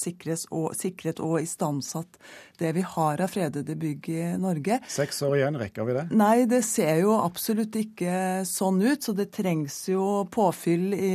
og, 0.54 0.70
sikret 0.78 1.22
og 1.24 1.40
istandsatt 1.42 2.20
det 2.58 2.74
vi 2.78 2.86
har 2.86 3.22
av 3.22 3.34
fredede 3.34 3.76
bygg 3.78 4.10
i 4.14 4.24
Norge. 4.42 4.80
Seks 4.90 5.22
år 5.26 5.38
igjen, 5.40 5.60
rekker 5.62 5.88
vi 5.88 5.98
det? 5.98 6.08
Nei, 6.18 6.46
det 6.50 6.64
ser 6.66 7.04
jo 7.04 7.18
absolutt 7.20 7.76
ikke 7.78 8.46
sånn 8.48 8.82
ut. 8.86 9.04
Så 9.04 9.14
det 9.18 9.30
trengs 9.36 9.84
jo 9.92 10.26
påfyll 10.34 10.94
i, 10.98 11.14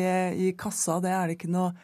i 0.49 0.53
kassa. 0.59 1.01
Det 1.03 1.13
er 1.15 1.29
det 1.29 1.39
ikke 1.41 1.53
noe 1.55 1.75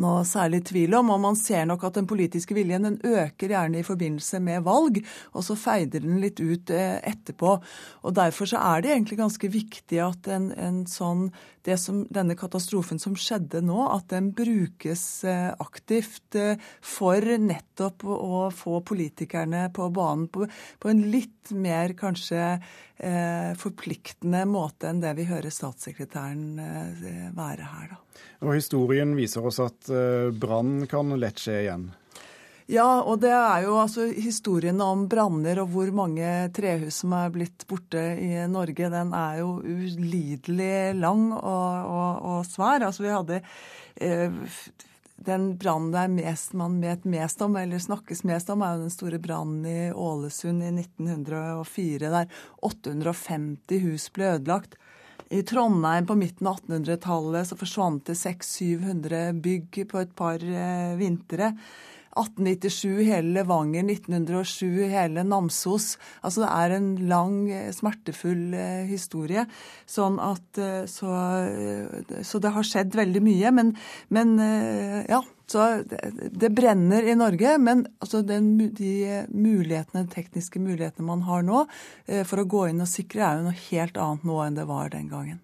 noe 0.00 0.22
særlig 0.28 0.62
tvil 0.68 0.94
om. 0.98 1.10
Og 1.14 1.20
man 1.22 1.38
ser 1.38 1.66
nok 1.68 1.84
at 1.88 1.98
den 1.98 2.08
politiske 2.10 2.54
viljen 2.56 2.86
den 2.86 2.98
øker 3.02 3.50
gjerne 3.50 3.80
i 3.80 3.86
forbindelse 3.86 4.40
med 4.44 4.64
valg, 4.66 5.00
og 5.34 5.46
så 5.46 5.56
feider 5.58 6.04
den 6.04 6.20
litt 6.22 6.40
ut 6.40 6.70
eh, 6.74 6.98
etterpå. 7.10 7.56
Og 8.04 8.16
Derfor 8.16 8.50
så 8.50 8.62
er 8.74 8.84
det 8.84 8.94
egentlig 8.94 9.20
ganske 9.20 9.52
viktig 9.52 10.02
at 10.04 10.30
en, 10.30 10.50
en 10.56 10.84
sånn, 10.90 11.30
som, 11.80 12.02
denne 12.10 12.36
katastrofen 12.38 12.98
som 12.98 13.16
skjedde 13.18 13.60
nå, 13.64 13.78
at 13.92 14.08
den 14.12 14.30
brukes 14.36 15.24
eh, 15.28 15.50
aktivt 15.60 16.36
eh, 16.38 16.60
for 16.80 17.20
nettopp 17.20 18.04
å 18.04 18.46
få 18.54 18.80
politikerne 18.86 19.66
på 19.74 19.90
banen 19.94 20.28
på, 20.32 20.48
på 20.78 20.90
en 20.90 21.02
litt 21.12 21.52
mer 21.52 21.94
kanskje 21.98 22.42
eh, 22.56 23.52
forpliktende 23.58 24.44
måte 24.48 24.90
enn 24.90 25.02
det 25.02 25.14
vi 25.18 25.28
hører 25.28 25.52
statssekretæren 25.52 27.32
være 27.36 27.70
her. 27.74 27.94
Da. 27.94 28.00
Og 28.46 28.56
Historien 28.56 29.14
viser 29.16 29.44
oss 29.46 29.60
at 29.62 29.90
brann 30.40 30.86
kan 30.90 31.12
lett 31.20 31.40
skje 31.40 31.58
igjen. 31.64 31.90
Ja, 32.70 33.00
og 33.02 33.18
det 33.24 33.32
er 33.34 33.64
jo 33.64 33.74
altså 33.80 34.04
historien 34.14 34.78
om 34.84 35.08
branner 35.10 35.58
og 35.58 35.72
hvor 35.72 35.88
mange 35.94 36.26
trehus 36.54 37.00
som 37.02 37.16
er 37.18 37.32
blitt 37.34 37.64
borte 37.66 37.98
i 38.22 38.44
Norge, 38.46 38.90
den 38.92 39.10
er 39.16 39.40
jo 39.40 39.56
ulidelig 39.58 40.94
lang 41.00 41.32
og, 41.32 41.88
og, 41.90 42.20
og 42.30 42.46
svær. 42.46 42.86
Altså 42.86 43.08
vi 43.08 43.10
hadde 43.10 43.40
eh, 43.98 44.38
den 45.26 45.50
brannen 45.58 45.90
det 45.96 46.04
er 46.04 46.14
mest, 46.14 46.54
man 46.56 46.78
vet 46.84 47.10
mest 47.10 47.42
om, 47.42 47.58
eller 47.58 47.82
snakkes 47.82 48.22
mest 48.30 48.54
om, 48.54 48.62
er 48.62 48.76
jo 48.76 48.86
den 48.86 48.94
store 48.94 49.18
brannen 49.18 49.66
i 49.66 49.90
Ålesund 49.90 50.62
i 50.62 50.70
1904, 50.70 52.06
der 52.06 52.30
850 52.70 53.82
hus 53.88 54.08
ble 54.14 54.36
ødelagt. 54.36 54.78
I 55.30 55.42
Trondheim 55.46 56.06
på 56.06 56.16
midten 56.18 56.46
av 56.46 56.62
1800-tallet 56.62 57.50
så 57.50 57.58
forsvant 57.58 58.06
det 58.06 58.16
600-700 58.18 59.42
bygg 59.42 59.84
på 59.90 60.00
et 60.06 60.14
par 60.18 60.38
eh, 60.42 60.94
vintre. 60.98 61.56
1897 62.18 63.04
hele 63.06 63.34
Levanger, 63.36 63.84
1907 63.86 64.88
hele 64.90 65.24
Namsos. 65.26 65.94
Altså 66.26 66.44
det 66.44 66.50
er 66.50 66.76
en 66.76 66.88
lang, 67.10 67.36
smertefull 67.74 68.54
eh, 68.58 68.86
historie. 68.90 69.46
Sånn 69.86 70.18
at 70.22 70.58
eh, 70.58 70.86
så, 70.90 71.10
eh, 71.46 72.22
så, 72.26 72.40
det 72.42 72.54
har 72.56 72.66
skjedd 72.66 72.96
veldig 72.98 73.22
mye. 73.24 73.52
Men, 73.54 73.76
men 74.08 74.38
ja. 75.08 75.22
Så 75.50 75.64
det, 75.82 76.52
brenner 76.54 77.02
i 77.10 77.16
Norge, 77.18 77.56
men 77.58 77.80
altså 77.98 78.20
den, 78.22 78.52
de 78.78 79.24
mulighetene, 79.34 80.04
tekniske 80.12 80.62
mulighetene 80.62 81.08
man 81.08 81.24
har 81.26 81.42
nå 81.42 81.64
for 82.06 82.38
å 82.38 82.46
gå 82.46 82.68
inn 82.70 82.84
og 82.84 82.86
sikre, 82.86 83.24
er 83.26 83.40
jo 83.40 83.48
noe 83.48 83.62
helt 83.64 83.98
annet 83.98 84.28
nå 84.30 84.38
enn 84.44 84.60
det 84.60 84.68
var 84.70 84.94
den 84.94 85.10
gangen. 85.10 85.40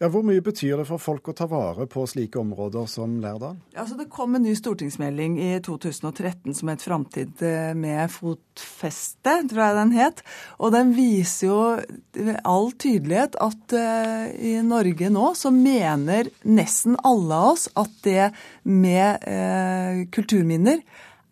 Ja, 0.00 0.08
Hvor 0.10 0.24
mye 0.26 0.42
betyr 0.42 0.80
det 0.80 0.86
for 0.88 0.98
folk 1.02 1.28
å 1.30 1.34
ta 1.36 1.46
vare 1.50 1.86
på 1.90 2.02
slike 2.10 2.40
områder 2.40 2.88
som 2.90 3.20
Lærdal? 3.22 3.56
Altså, 3.76 3.96
det 3.98 4.08
kom 4.12 4.34
en 4.34 4.42
ny 4.42 4.54
stortingsmelding 4.58 5.38
i 5.38 5.52
2013 5.62 6.54
som 6.54 6.68
het 6.68 6.82
'Framtid 6.82 7.42
med 7.76 8.10
fotfeste', 8.10 9.36
tror 9.48 9.62
jeg 9.62 9.76
den 9.76 9.92
het. 9.92 10.22
Og 10.58 10.72
den 10.72 10.94
viser 10.96 11.46
jo 11.46 11.60
all 12.44 12.72
tydelighet 12.72 13.36
at 13.40 13.72
uh, 13.72 14.26
i 14.34 14.60
Norge 14.62 15.10
nå 15.10 15.34
så 15.34 15.50
mener 15.50 16.30
nesten 16.42 16.96
alle 17.04 17.34
av 17.34 17.52
oss 17.54 17.68
at 17.76 17.90
det 18.02 18.32
med 18.64 19.22
uh, 19.28 20.04
kulturminner 20.10 20.82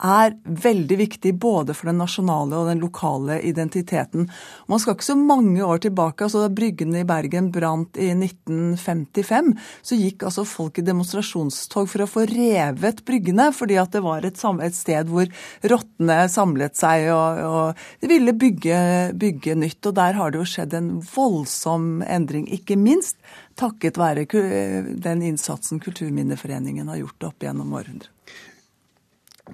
er 0.03 0.35
veldig 0.45 0.99
viktig 0.99 1.33
både 1.41 1.75
for 1.77 1.91
den 1.91 2.01
nasjonale 2.03 2.59
og 2.59 2.69
den 2.71 2.83
lokale 2.83 3.39
identiteten. 3.47 4.29
Man 4.71 4.83
skal 4.83 4.97
ikke 4.97 5.07
så 5.07 5.17
mange 5.19 5.63
år 5.65 5.85
tilbake. 5.85 6.25
altså 6.25 6.43
Da 6.43 6.53
Bryggen 6.53 6.97
i 6.99 7.05
Bergen 7.07 7.51
brant 7.55 7.97
i 7.97 8.11
1955, 8.15 9.53
så 9.83 9.99
gikk 9.99 10.27
altså 10.27 10.45
folk 10.49 10.79
i 10.79 10.87
demonstrasjonstog 10.87 11.91
for 11.91 12.05
å 12.05 12.11
få 12.11 12.27
revet 12.31 13.05
bryggene, 13.07 13.51
fordi 13.55 13.79
at 13.81 13.95
det 13.95 14.03
var 14.05 14.27
et, 14.27 14.39
et 14.39 14.79
sted 14.79 15.13
hvor 15.13 15.31
rottene 15.71 16.19
samlet 16.33 16.79
seg 16.79 17.09
og, 17.15 17.43
og 17.47 18.03
de 18.03 18.11
ville 18.11 18.35
bygge, 18.37 18.79
bygge 19.19 19.57
nytt. 19.59 19.81
Og 19.87 19.97
der 19.99 20.19
har 20.19 20.33
det 20.33 20.43
jo 20.43 20.49
skjedd 20.55 20.75
en 20.79 20.93
voldsom 21.15 22.03
endring, 22.07 22.49
ikke 22.51 22.79
minst 22.81 23.19
takket 23.59 23.99
være 24.01 24.25
den 25.03 25.23
innsatsen 25.23 25.81
Kulturminneforeningen 25.83 26.89
har 26.89 27.03
gjort 27.03 27.31
opp 27.31 27.45
gjennom 27.45 27.73
århundret. 27.77 28.12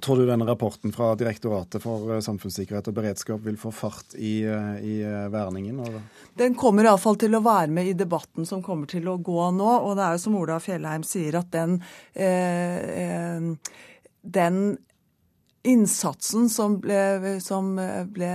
Tror 0.01 0.17
du 0.17 0.25
denne 0.25 0.45
rapporten 0.45 0.91
fra 0.91 1.15
Direktoratet 1.15 1.83
for 1.83 2.13
eh, 2.13 2.21
samfunnssikkerhet 2.23 2.87
og 2.91 2.97
beredskap 2.99 3.41
vil 3.43 3.57
få 3.59 3.71
fart 3.75 4.15
i, 4.15 4.41
eh, 4.47 4.75
i 4.85 4.95
verningen? 5.03 5.79
verningen? 5.79 6.09
Den 6.37 6.55
kommer 6.55 6.87
iallfall 6.87 7.17
til 7.19 7.35
å 7.35 7.43
være 7.43 7.71
med 7.73 7.91
i 7.91 7.97
debatten 7.97 8.47
som 8.47 8.63
kommer 8.63 8.89
til 8.89 9.09
å 9.09 9.17
gå 9.17 9.49
nå. 9.55 9.71
Og 9.85 9.97
det 9.97 10.05
er 10.05 10.15
jo 10.15 10.23
som 10.25 10.37
Ola 10.39 10.59
Fjellheim 10.63 11.03
sier, 11.07 11.39
at 11.39 11.51
den, 11.51 11.81
eh, 12.13 13.49
den 14.21 14.77
innsatsen 15.69 16.47
som 16.49 16.77
ble, 16.79 17.39
som 17.43 17.73
ble, 17.75 18.29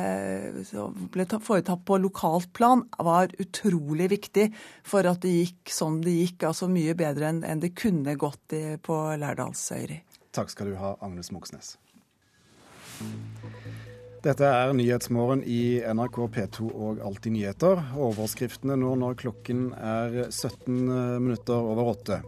ble 1.14 1.26
foretatt 1.40 1.84
på 1.88 1.96
lokalt 2.02 2.52
plan, 2.52 2.84
var 2.98 3.32
utrolig 3.40 4.10
viktig 4.12 4.50
for 4.84 5.08
at 5.08 5.22
det 5.24 5.32
gikk 5.32 5.72
som 5.72 6.02
det 6.04 6.18
gikk. 6.18 6.44
Altså 6.50 6.68
mye 6.68 6.94
bedre 6.94 7.32
enn 7.32 7.62
det 7.64 7.72
kunne 7.78 8.18
gått 8.20 8.58
på 8.84 8.98
Lærdalsøyri. 9.16 10.02
Takk 10.34 10.50
skal 10.50 10.72
du 10.72 10.78
ha, 10.80 10.96
Agnes 11.04 11.30
Moxnes. 11.30 11.76
Dette 14.24 14.48
er 14.48 14.72
Nyhetsmorgen 14.74 15.44
i 15.46 15.78
NRK 15.94 16.16
P2 16.34 16.70
og 16.72 17.02
Alltid 17.06 17.36
nyheter. 17.36 17.82
Overskriftene 18.00 18.74
nå 18.80 18.94
når 18.98 19.18
klokken 19.20 19.68
er 19.76 20.24
17 20.32 20.88
minutter 21.22 21.54
over 21.54 21.92
åtte. 21.92 22.18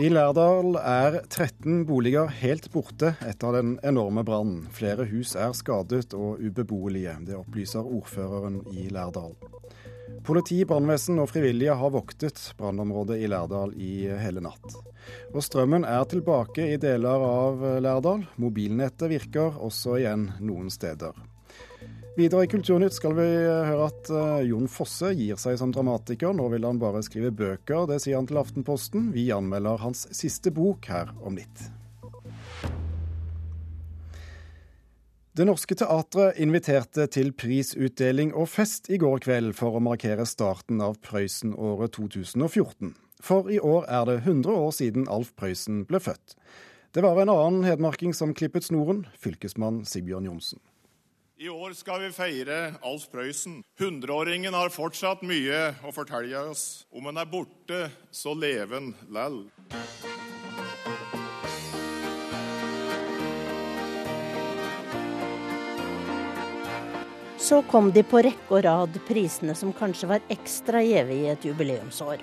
I 0.00 0.08
Lærdal 0.08 0.78
er 0.80 1.18
13 1.26 1.82
boliger 1.84 2.30
helt 2.40 2.70
borte 2.72 3.12
etter 3.26 3.58
den 3.58 3.74
enorme 3.84 4.24
brannen. 4.24 4.62
Flere 4.72 5.04
hus 5.10 5.34
er 5.36 5.52
skadet 5.58 6.14
og 6.16 6.40
ubeboelige. 6.40 7.18
Det 7.26 7.36
opplyser 7.36 7.84
ordføreren 7.84 8.62
i 8.72 8.86
Lærdal. 8.88 9.34
Politi, 10.26 10.60
brannvesen 10.68 11.18
og 11.22 11.30
frivillige 11.32 11.74
har 11.80 11.92
voktet 11.94 12.38
brannområdet 12.58 13.18
i 13.22 13.28
Lærdal 13.30 13.72
i 13.80 13.92
hele 14.20 14.42
natt. 14.44 14.76
Og 15.32 15.42
strømmen 15.42 15.86
er 15.88 16.04
tilbake 16.10 16.68
i 16.74 16.78
deler 16.80 17.24
av 17.24 17.64
Lærdal. 17.82 18.26
Mobilnettet 18.42 19.10
virker 19.10 19.58
også 19.58 19.98
igjen 20.02 20.28
noen 20.44 20.70
steder. 20.72 21.16
Videre 22.18 22.44
i 22.44 22.48
Kulturnytt 22.50 22.92
skal 22.92 23.14
vi 23.16 23.24
høre 23.24 23.86
at 23.86 24.08
uh, 24.12 24.40
Jon 24.44 24.66
Fosse 24.68 25.12
gir 25.16 25.38
seg 25.40 25.54
som 25.60 25.70
dramatiker. 25.72 26.34
Nå 26.36 26.48
vil 26.52 26.66
han 26.66 26.80
bare 26.82 27.04
skrive 27.06 27.30
bøker, 27.32 27.86
det 27.88 28.00
sier 28.02 28.18
han 28.18 28.26
til 28.28 28.40
Aftenposten. 28.42 29.12
Vi 29.14 29.30
anmelder 29.32 29.80
hans 29.80 30.08
siste 30.16 30.52
bok 30.52 30.90
her 30.90 31.14
om 31.24 31.38
litt. 31.38 31.62
Det 35.40 35.46
Norske 35.48 35.72
Teatret 35.72 36.36
inviterte 36.36 37.06
til 37.08 37.30
prisutdeling 37.32 38.34
og 38.36 38.50
fest 38.52 38.90
i 38.92 38.98
går 39.00 39.22
kveld 39.24 39.54
for 39.56 39.72
å 39.72 39.80
markere 39.80 40.26
starten 40.28 40.82
av 40.84 40.98
Prøysen-året 41.00 41.94
2014. 41.96 42.90
For 43.24 43.48
i 43.48 43.56
år 43.56 43.86
er 43.88 44.04
det 44.10 44.18
100 44.18 44.52
år 44.52 44.74
siden 44.76 45.08
Alf 45.08 45.30
Prøysen 45.40 45.86
ble 45.88 46.02
født. 46.04 46.36
Det 46.92 47.00
var 47.06 47.22
en 47.22 47.32
annen 47.32 47.64
hedmarking 47.64 48.12
som 48.12 48.36
klippet 48.36 48.68
snoren, 48.68 49.06
fylkesmann 49.16 49.80
Sigbjørn 49.88 50.28
Johnsen. 50.28 50.60
I 51.40 51.48
år 51.48 51.72
skal 51.72 52.04
vi 52.04 52.12
feire 52.12 52.60
Alf 52.84 53.08
Prøysen. 53.08 53.62
Hundreåringen 53.80 54.52
har 54.52 54.68
fortsatt 54.76 55.24
mye 55.24 55.70
å 55.80 55.96
fortelle 55.96 56.50
oss. 56.52 56.84
Om 56.92 57.08
han 57.08 57.24
er 57.24 57.32
borte, 57.32 57.86
så 58.12 58.36
lever 58.36 58.76
han 58.76 58.92
lell. 59.08 59.46
Så 67.50 67.62
kom 67.62 67.88
de 67.90 68.04
på 68.06 68.20
rekke 68.22 68.52
og 68.54 68.60
rad, 68.62 68.96
prisene 69.08 69.56
som 69.58 69.72
kanskje 69.74 70.06
var 70.06 70.26
ekstra 70.30 70.84
gjeve 70.86 71.16
i 71.16 71.24
et 71.32 71.42
jubileumsår. 71.48 72.20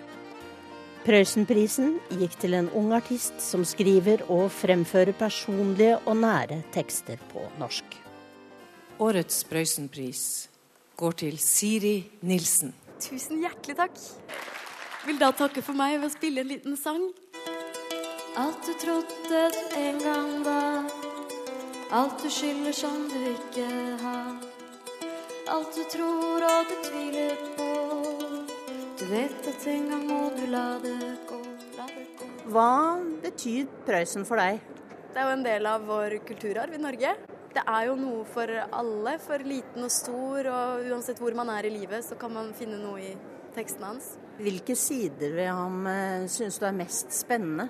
Prøysenprisen 1.03 1.97
gikk 2.15 2.37
til 2.39 2.55
en 2.55 2.69
ung 2.71 2.93
artist 2.95 3.35
som 3.43 3.65
skriver 3.67 4.23
og 4.31 4.45
fremfører 4.55 5.11
personlige 5.19 5.97
og 6.05 6.15
nære 6.21 6.61
tekster 6.71 7.19
på 7.33 7.43
norsk. 7.59 7.99
Årets 9.03 9.43
Prøysenpris 9.51 10.23
går 10.95 11.19
til 11.25 11.35
Siri 11.43 11.95
Nilsen. 12.23 12.71
Tusen 13.03 13.43
hjertelig 13.43 13.75
takk. 13.83 13.99
Vil 15.09 15.19
da 15.19 15.35
takke 15.35 15.59
for 15.59 15.75
meg 15.75 15.97
ved 15.97 16.07
å 16.07 16.15
spille 16.15 16.45
en 16.45 16.53
liten 16.55 16.79
sang. 16.79 17.03
Alt 18.39 18.63
du 18.63 18.77
trodde 18.79 19.43
en 19.75 20.05
gang 20.07 20.37
var, 20.47 20.87
alt 21.91 22.23
du 22.23 22.31
skylder 22.31 22.79
som 22.79 23.09
du 23.11 23.19
ikke 23.35 23.67
har. 24.05 24.56
Alt 25.47 25.75
du 25.75 25.83
tror 25.91 26.43
og 26.43 26.67
du 26.67 26.75
tviler 26.83 27.39
på, 27.55 27.69
du 28.99 29.05
vet 29.11 29.47
at 29.51 29.67
en 29.71 29.87
gang 29.91 30.03
må 30.09 30.19
du 30.35 30.43
la 30.51 30.65
det 30.83 30.97
gå, 31.29 31.39
la 31.77 31.87
det 31.93 32.05
gå. 32.19 32.27
Hva 32.51 32.73
betyr 33.23 33.71
Prøysen 33.87 34.27
for 34.27 34.41
deg? 34.41 34.59
Det 35.13 35.23
er 35.23 35.29
jo 35.29 35.37
en 35.37 35.47
del 35.47 35.69
av 35.71 35.87
vår 35.87 36.19
kulturarv 36.27 36.75
i 36.75 36.83
Norge 36.83 37.15
det 37.57 37.63
er 37.65 37.87
jo 37.89 37.95
noe 37.97 38.21
for 38.29 38.51
alle, 38.53 39.15
for 39.23 39.41
liten 39.45 39.85
og 39.87 39.93
stor. 39.93 40.49
Og 40.51 40.91
uansett 40.91 41.19
hvor 41.21 41.33
man 41.37 41.49
er 41.55 41.67
i 41.67 41.73
livet, 41.73 42.05
så 42.05 42.17
kan 42.19 42.33
man 42.33 42.53
finne 42.57 42.77
noe 42.81 43.01
i 43.01 43.13
teksten 43.55 43.85
hans. 43.87 44.11
Hvilke 44.37 44.75
sider 44.77 45.33
ved 45.33 45.49
ham 45.49 45.87
eh, 45.89 46.27
syns 46.29 46.59
du 46.61 46.67
er 46.69 46.77
mest 46.77 47.13
spennende? 47.15 47.69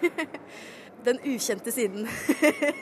Den 1.06 1.18
ukjente 1.26 1.72
siden. 1.74 2.06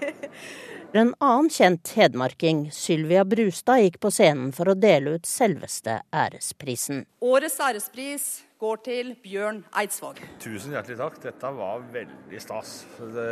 En 0.92 1.14
annen 1.18 1.50
kjent 1.52 1.90
hedmarking, 1.92 2.70
Sylvia 2.72 3.24
Brustad, 3.24 3.82
gikk 3.84 3.98
på 4.00 4.08
scenen 4.08 4.54
for 4.56 4.70
å 4.72 4.74
dele 4.78 5.18
ut 5.18 5.26
selveste 5.28 5.98
æresprisen. 6.16 7.02
Årets 7.20 7.58
ærespris 7.60 8.24
går 8.56 8.80
til 8.86 9.10
Bjørn 9.20 9.58
Eidsvåg. 9.76 10.22
Tusen 10.40 10.72
hjertelig 10.72 10.96
takk. 10.96 11.18
Dette 11.26 11.50
var 11.58 11.84
veldig 11.92 12.40
stas. 12.40 12.72
Det, 12.96 13.28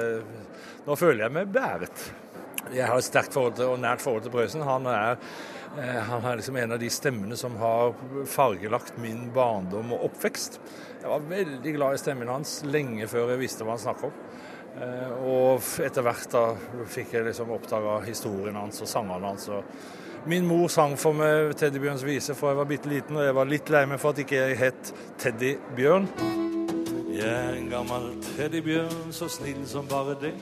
nå 0.84 0.98
føler 1.00 1.24
jeg 1.24 1.36
meg 1.38 1.54
bæret. 1.54 2.04
Jeg 2.74 2.90
har 2.90 3.00
et 3.00 3.08
sterkt 3.08 3.32
forhold 3.32 3.56
til, 3.56 3.72
og 3.72 3.80
nært 3.80 4.04
forhold 4.04 4.26
til 4.26 4.36
Prøysen. 4.36 4.66
Han 4.68 4.92
er, 4.92 5.16
eh, 5.80 6.00
han 6.10 6.28
er 6.28 6.36
liksom 6.36 6.60
en 6.60 6.76
av 6.76 6.82
de 6.84 6.92
stemmene 6.92 7.40
som 7.40 7.56
har 7.56 7.96
fargelagt 8.36 9.00
min 9.00 9.30
barndom 9.32 9.96
og 9.96 10.10
oppvekst. 10.10 10.60
Jeg 11.00 11.08
var 11.08 11.24
veldig 11.32 11.76
glad 11.80 11.96
i 11.96 12.04
stemmen 12.04 12.36
hans 12.36 12.58
lenge 12.68 13.08
før 13.08 13.32
jeg 13.32 13.46
visste 13.46 13.64
hva 13.64 13.78
han 13.78 13.86
snakket 13.88 14.10
om. 14.10 14.24
Eh, 14.76 15.12
og 15.24 15.62
etter 15.80 16.04
hvert 16.04 16.32
da 16.32 16.42
fikk 16.92 17.14
jeg 17.16 17.24
liksom 17.30 17.52
oppdaga 17.54 18.00
historien 18.04 18.58
hans 18.60 18.82
og 18.84 18.90
sangene 18.90 19.30
hans. 19.30 19.48
og 19.48 20.26
Min 20.28 20.46
mor 20.46 20.68
sang 20.68 20.96
for 21.00 21.16
meg 21.16 21.54
Teddybjørns 21.56 22.04
vise 22.04 22.34
fra 22.36 22.52
jeg 22.52 22.60
var 22.60 22.68
bitte 22.68 22.90
liten, 22.90 23.16
og 23.16 23.24
jeg 23.24 23.36
var 23.38 23.48
litt 23.48 23.70
lei 23.72 23.84
meg 23.88 24.02
for 24.02 24.12
at 24.12 24.20
ikke 24.24 24.42
jeg 24.42 24.58
het 24.60 24.92
Teddybjørn. 25.22 26.10
Jeg 27.16 27.32
er 27.32 27.54
en 27.56 27.70
gammel 27.70 28.10
teddybjørn, 28.36 29.12
så 29.16 29.28
snill 29.32 29.62
som 29.66 29.86
bare 29.88 30.18
det. 30.20 30.34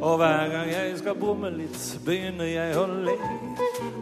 Og 0.00 0.18
hver 0.20 0.50
gang 0.52 0.68
jeg 0.68 0.98
skal 0.98 1.16
bomme 1.16 1.48
litt, 1.54 1.78
begynner 2.04 2.50
jeg 2.50 2.76
å 2.76 2.84
le. 2.90 3.16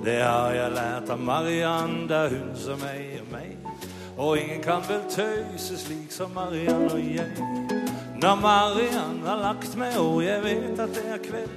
Det 0.03 0.19
har 0.19 0.51
jeg 0.57 0.75
lært 0.75 1.15
av 1.15 1.23
Mariann, 1.23 1.95
det 2.11 2.19
er 2.19 2.35
hun 2.35 2.51
som 2.59 2.83
eier 2.91 3.23
meg. 3.31 3.55
Og 4.19 4.41
ingen 4.41 4.61
kan 4.63 4.83
vel 4.89 5.07
tøyse 5.11 5.79
slik 5.79 6.11
som 6.13 6.35
Mariann 6.35 6.91
og 6.91 6.99
jeg. 6.99 7.74
Når 8.15 8.35
Mariann 8.41 9.23
har 9.27 9.41
lagt 9.43 9.77
meg 9.77 9.97
og 9.99 10.21
jeg 10.25 10.43
vet 10.45 10.81
at 10.81 10.95
det 10.95 11.05
er 11.11 11.23
kveld, 11.23 11.55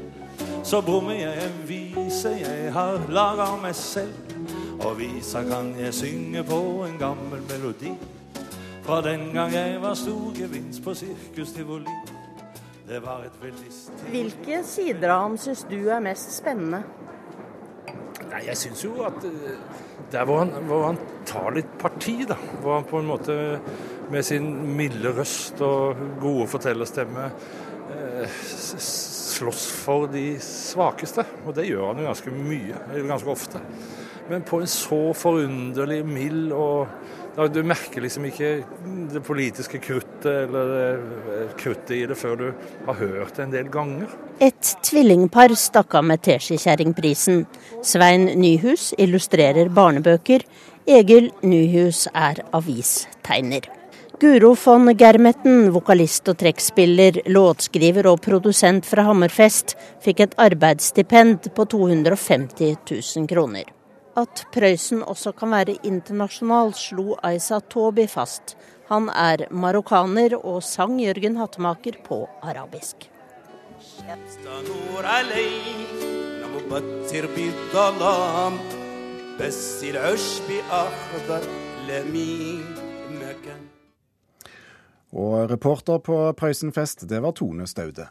så 0.65 0.81
brummer 0.81 1.13
jeg 1.13 1.45
en 1.45 1.57
vise 1.69 2.31
jeg 2.41 2.71
har 2.73 3.03
laga 3.13 3.51
meg 3.61 3.75
selv. 3.77 4.13
Og 4.81 4.97
visa 4.99 5.41
kan 5.45 5.71
jeg 5.79 5.93
synge 5.93 6.43
på 6.45 6.59
en 6.85 6.97
gammel 6.99 7.41
melodi. 7.49 7.93
Fra 8.85 9.01
den 9.05 9.29
gang 9.33 9.53
jeg 9.53 9.81
var 9.81 9.93
stor 9.93 10.33
gevinst 10.37 10.83
på 10.83 10.93
sirkustivoli. 10.93 11.93
Det 12.87 13.01
var 13.03 13.25
et 13.27 13.41
veldig 13.41 13.71
stil. 13.73 14.05
Hvilke 14.09 14.61
sider 14.63 15.11
av 15.11 15.25
ham 15.25 15.37
syns 15.37 15.65
du 15.69 15.89
er 15.91 15.99
mest 15.99 16.31
spennende? 16.37 16.83
Nei, 18.31 18.45
Jeg 18.47 18.57
syns 18.57 18.83
jo 18.85 18.93
at 19.07 19.25
eh, 19.27 19.57
der 20.11 20.25
hvor 20.25 20.39
han, 20.39 20.53
hvor 20.67 20.85
han, 20.85 20.99
tar 21.27 21.51
litt 21.55 21.73
parti, 21.79 22.21
da. 22.27 22.37
Hvor 22.61 22.77
han 22.79 22.87
på 22.87 23.01
en 23.01 23.09
måte 23.09 23.35
med 24.11 24.25
sin 24.25 24.47
milde 24.77 25.11
røst 25.17 25.61
og 25.65 25.99
gode 26.21 26.47
fortellerstemme 26.51 27.27
eh, 27.93 28.39
slåss 29.37 29.67
for 29.83 30.07
de 30.11 30.29
svakeste. 30.43 31.25
Og 31.45 31.55
det 31.57 31.67
gjør 31.69 31.91
han 31.91 32.01
jo 32.01 32.09
ganske 32.09 32.33
mye, 32.33 32.81
ganske 33.07 33.31
ofte. 33.31 33.61
Men 34.27 34.43
på 34.47 34.61
en 34.61 34.71
så 34.71 35.01
forunderlig 35.15 36.01
mild 36.07 36.51
og 36.57 36.87
du 37.53 37.59
merker 37.61 38.01
liksom 38.01 38.25
ikke 38.25 38.47
det 39.13 39.21
politiske 39.25 39.77
kruttet 39.83 40.25
eller 40.25 41.03
kruttet 41.59 41.93
i 41.93 41.99
det 42.09 42.17
før 42.17 42.39
du 42.39 42.47
har 42.87 42.97
hørt 42.97 43.37
det 43.37 43.45
en 43.45 43.53
del 43.53 43.69
ganger. 43.69 44.09
Et 44.41 44.73
tvillingpar 44.81 45.53
stakk 45.53 45.99
av 45.99 46.09
med 46.09 46.25
Teskikjerringprisen. 46.25 47.45
Svein 47.85 48.31
Nyhus 48.41 48.89
illustrerer 48.97 49.69
barnebøker. 49.69 50.49
Egil 50.89 51.29
Nyhus 51.45 52.07
er 52.15 52.41
avistegner. 52.57 53.76
Guro 54.19 54.55
von 54.55 54.89
Germetten, 54.97 55.67
vokalist 55.69 56.25
og 56.31 56.39
trekkspiller, 56.41 57.19
låtskriver 57.29 58.07
og 58.09 58.23
produsent 58.25 58.87
fra 58.89 59.03
Hammerfest, 59.05 59.75
fikk 60.01 60.23
et 60.25 60.33
arbeidsstipend 60.41 61.51
på 61.53 61.65
250 61.69 62.79
000 62.89 63.27
kroner. 63.29 63.69
At 64.17 64.41
Prøysen 64.55 65.03
også 65.05 65.35
kan 65.37 65.53
være 65.53 65.77
internasjonal, 65.85 66.73
slo 66.73 67.13
Aisa 67.21 67.59
Tobi 67.69 68.07
fast. 68.09 68.55
Han 68.89 69.11
er 69.13 69.45
marokkaner 69.53 70.33
og 70.39 70.63
sang 70.65 70.97
Jørgen 70.97 71.37
Hattemaker 71.37 72.01
på 72.01 72.23
arabisk. 72.41 73.11
Og 85.17 85.49
reporter 85.49 85.97
på 86.05 86.19
Prøysenfest, 86.37 87.07
det 87.09 87.23
var 87.25 87.33
Tone 87.33 87.65
Staude. 87.67 88.05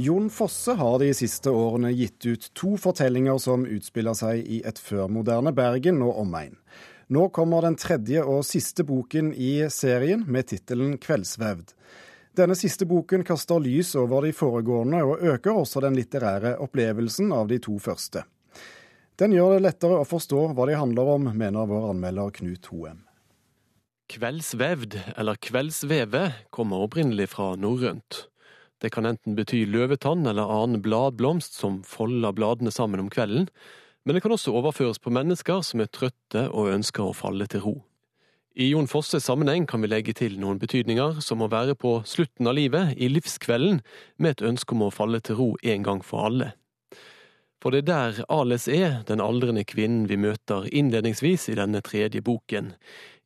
Jon 0.00 0.30
Fosse 0.32 0.72
har 0.72 0.98
de 1.02 1.10
siste 1.12 1.52
årene 1.52 1.90
gitt 1.92 2.24
ut 2.24 2.46
to 2.56 2.76
fortellinger 2.80 3.36
som 3.42 3.66
utspiller 3.68 4.16
seg 4.16 4.46
i 4.48 4.62
et 4.64 4.78
førmoderne 4.80 5.52
Bergen 5.52 6.00
og 6.06 6.22
omegn. 6.22 6.54
Nå 7.12 7.26
kommer 7.36 7.66
den 7.66 7.76
tredje 7.76 8.22
og 8.24 8.46
siste 8.48 8.86
boken 8.88 9.34
i 9.34 9.66
serien 9.68 10.24
med 10.24 10.48
tittelen 10.54 10.96
'Kveldsvevd'. 10.96 11.74
Denne 12.36 12.54
siste 12.54 12.86
boken 12.86 13.24
kaster 13.26 13.58
lys 13.58 13.96
over 13.98 14.22
de 14.22 14.30
foregående, 14.36 15.02
og 15.02 15.22
øker 15.32 15.56
også 15.56 15.82
den 15.82 15.96
litterære 15.98 16.54
opplevelsen 16.62 17.32
av 17.34 17.50
de 17.50 17.58
to 17.62 17.74
første. 17.82 18.22
Den 19.18 19.34
gjør 19.34 19.56
det 19.56 19.64
lettere 19.66 19.98
å 20.00 20.06
forstå 20.08 20.46
hva 20.54 20.66
de 20.70 20.78
handler 20.78 21.10
om, 21.16 21.26
mener 21.36 21.66
vår 21.68 21.90
anmelder 21.90 22.30
Knut 22.38 22.70
Hoem. 22.70 23.02
Kveldsvevd, 24.10 24.96
eller 25.18 25.38
kveldsveve, 25.42 26.22
kommer 26.54 26.86
opprinnelig 26.86 27.28
fra 27.34 27.52
norrønt. 27.58 28.24
Det 28.80 28.88
kan 28.94 29.06
enten 29.10 29.36
bety 29.36 29.66
løvetann 29.68 30.24
eller 30.26 30.48
annen 30.50 30.80
bladblomst 30.82 31.58
som 31.58 31.82
folder 31.84 32.32
bladene 32.32 32.72
sammen 32.72 33.02
om 33.02 33.10
kvelden, 33.12 33.50
men 34.06 34.16
det 34.16 34.22
kan 34.24 34.32
også 34.32 34.54
overføres 34.56 35.02
på 35.02 35.12
mennesker 35.12 35.60
som 35.66 35.82
er 35.82 35.90
trøtte 35.92 36.46
og 36.48 36.72
ønsker 36.72 37.04
å 37.10 37.16
falle 37.16 37.46
til 37.50 37.66
ro. 37.66 37.76
I 38.54 38.66
Jon 38.72 38.88
Fosses 38.90 39.24
sammenheng 39.24 39.66
kan 39.70 39.78
vi 39.82 39.88
legge 39.92 40.12
til 40.18 40.34
noen 40.42 40.58
betydninger, 40.58 41.20
som 41.22 41.42
å 41.44 41.48
være 41.52 41.76
på 41.78 42.00
slutten 42.02 42.48
av 42.50 42.56
livet, 42.58 42.96
i 42.98 43.06
livskvelden, 43.06 43.78
med 44.18 44.30
et 44.30 44.46
ønske 44.48 44.74
om 44.74 44.88
å 44.88 44.90
falle 44.90 45.20
til 45.22 45.38
ro 45.38 45.50
en 45.62 45.84
gang 45.86 46.00
for 46.02 46.26
alle. 46.26 46.48
For 47.62 47.70
det 47.70 47.84
er 47.84 47.86
der 47.86 48.18
Ales 48.32 48.66
er, 48.72 49.04
den 49.06 49.20
aldrende 49.22 49.62
kvinnen 49.68 50.08
vi 50.10 50.18
møter 50.18 50.66
innledningsvis 50.66 51.46
i 51.52 51.58
denne 51.60 51.82
tredje 51.84 52.22
boken, 52.26 52.72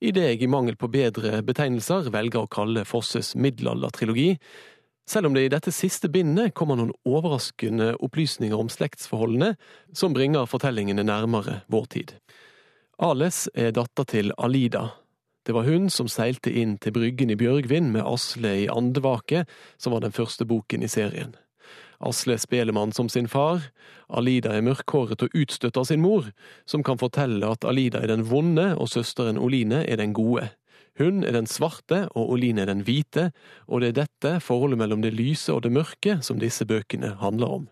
i 0.05 0.13
det 0.13 0.27
jeg 0.27 0.43
i 0.45 0.51
mangel 0.51 0.77
på 0.77 0.91
bedre 0.93 1.39
betegnelser 1.47 2.11
velger 2.13 2.45
å 2.45 2.51
kalle 2.51 2.85
Fosses 2.85 3.33
middelaldertrilogi, 3.39 4.35
selv 5.09 5.31
om 5.31 5.39
det 5.39 5.47
i 5.47 5.53
dette 5.53 5.73
siste 5.73 6.11
bindet 6.13 6.53
kommer 6.59 6.77
noen 6.77 6.93
overraskende 7.09 7.95
opplysninger 8.05 8.59
om 8.59 8.69
slektsforholdene 8.73 9.55
som 9.97 10.13
bringer 10.17 10.51
fortellingene 10.51 11.07
nærmere 11.07 11.63
vår 11.73 11.89
tid. 11.97 12.13
Ales 13.01 13.47
er 13.55 13.73
datter 13.77 14.09
til 14.11 14.35
Alida. 14.37 14.91
Det 15.44 15.52
var 15.52 15.66
hun 15.68 15.90
som 15.92 16.09
seilte 16.09 16.48
inn 16.48 16.78
til 16.80 16.94
Bryggen 16.96 17.28
i 17.28 17.37
Bjørgvin 17.37 17.90
med 17.92 18.07
Asle 18.09 18.54
i 18.62 18.68
andevake, 18.72 19.44
som 19.76 19.92
var 19.92 20.00
den 20.00 20.14
første 20.16 20.46
boken 20.48 20.83
i 20.83 20.88
serien. 20.88 21.35
Asle 22.00 22.38
spelemann 22.40 22.92
som 22.92 23.11
sin 23.12 23.28
far, 23.28 23.68
Alida 24.09 24.54
er 24.57 24.64
mørkhåret 24.64 25.22
og 25.24 25.37
utstøtt 25.37 25.76
av 25.80 25.87
sin 25.88 26.00
mor, 26.00 26.30
som 26.64 26.85
kan 26.85 27.00
fortelle 27.00 27.48
at 27.48 27.64
Alida 27.68 28.00
er 28.00 28.12
den 28.12 28.24
vonde 28.28 28.70
og 28.74 28.88
søsteren 28.92 29.40
Oline 29.40 29.83
er 29.85 30.00
den 30.00 30.16
gode. 30.16 30.48
Hun 30.98 31.24
er 31.24 31.35
den 31.35 31.48
svarte 31.50 32.04
og 32.14 32.37
Oline 32.37 32.64
er 32.64 32.70
den 32.70 32.85
hvite, 32.87 33.30
og 33.66 33.83
det 33.83 33.92
er 33.92 34.00
dette, 34.04 34.37
forholdet 34.40 34.80
mellom 34.80 35.04
det 35.04 35.12
lyse 35.12 35.52
og 35.52 35.64
det 35.64 35.74
mørke, 35.74 36.20
som 36.22 36.40
disse 36.40 36.64
bøkene 36.64 37.16
handler 37.20 37.59
om. 37.61 37.64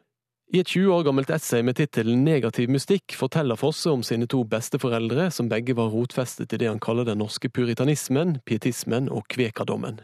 I 0.53 0.61
et 0.61 0.69
20 0.69 0.93
år 0.93 1.05
gammelt 1.07 1.31
essay 1.33 1.63
med 1.65 1.79
tittelen 1.79 2.27
Negativ 2.27 2.69
mystikk 2.69 3.15
forteller 3.17 3.57
Fosse 3.57 3.89
om 3.89 4.03
sine 4.05 4.27
to 4.29 4.43
besteforeldre, 4.45 5.31
som 5.33 5.47
begge 5.49 5.73
var 5.79 5.89
rotfestet 5.89 6.53
i 6.53 6.59
det 6.61 6.69
han 6.69 6.81
kaller 6.83 7.07
den 7.09 7.23
norske 7.23 7.49
puritanismen, 7.49 8.35
pietismen 8.45 9.09
og 9.09 9.25
kvekerdommen. 9.33 10.03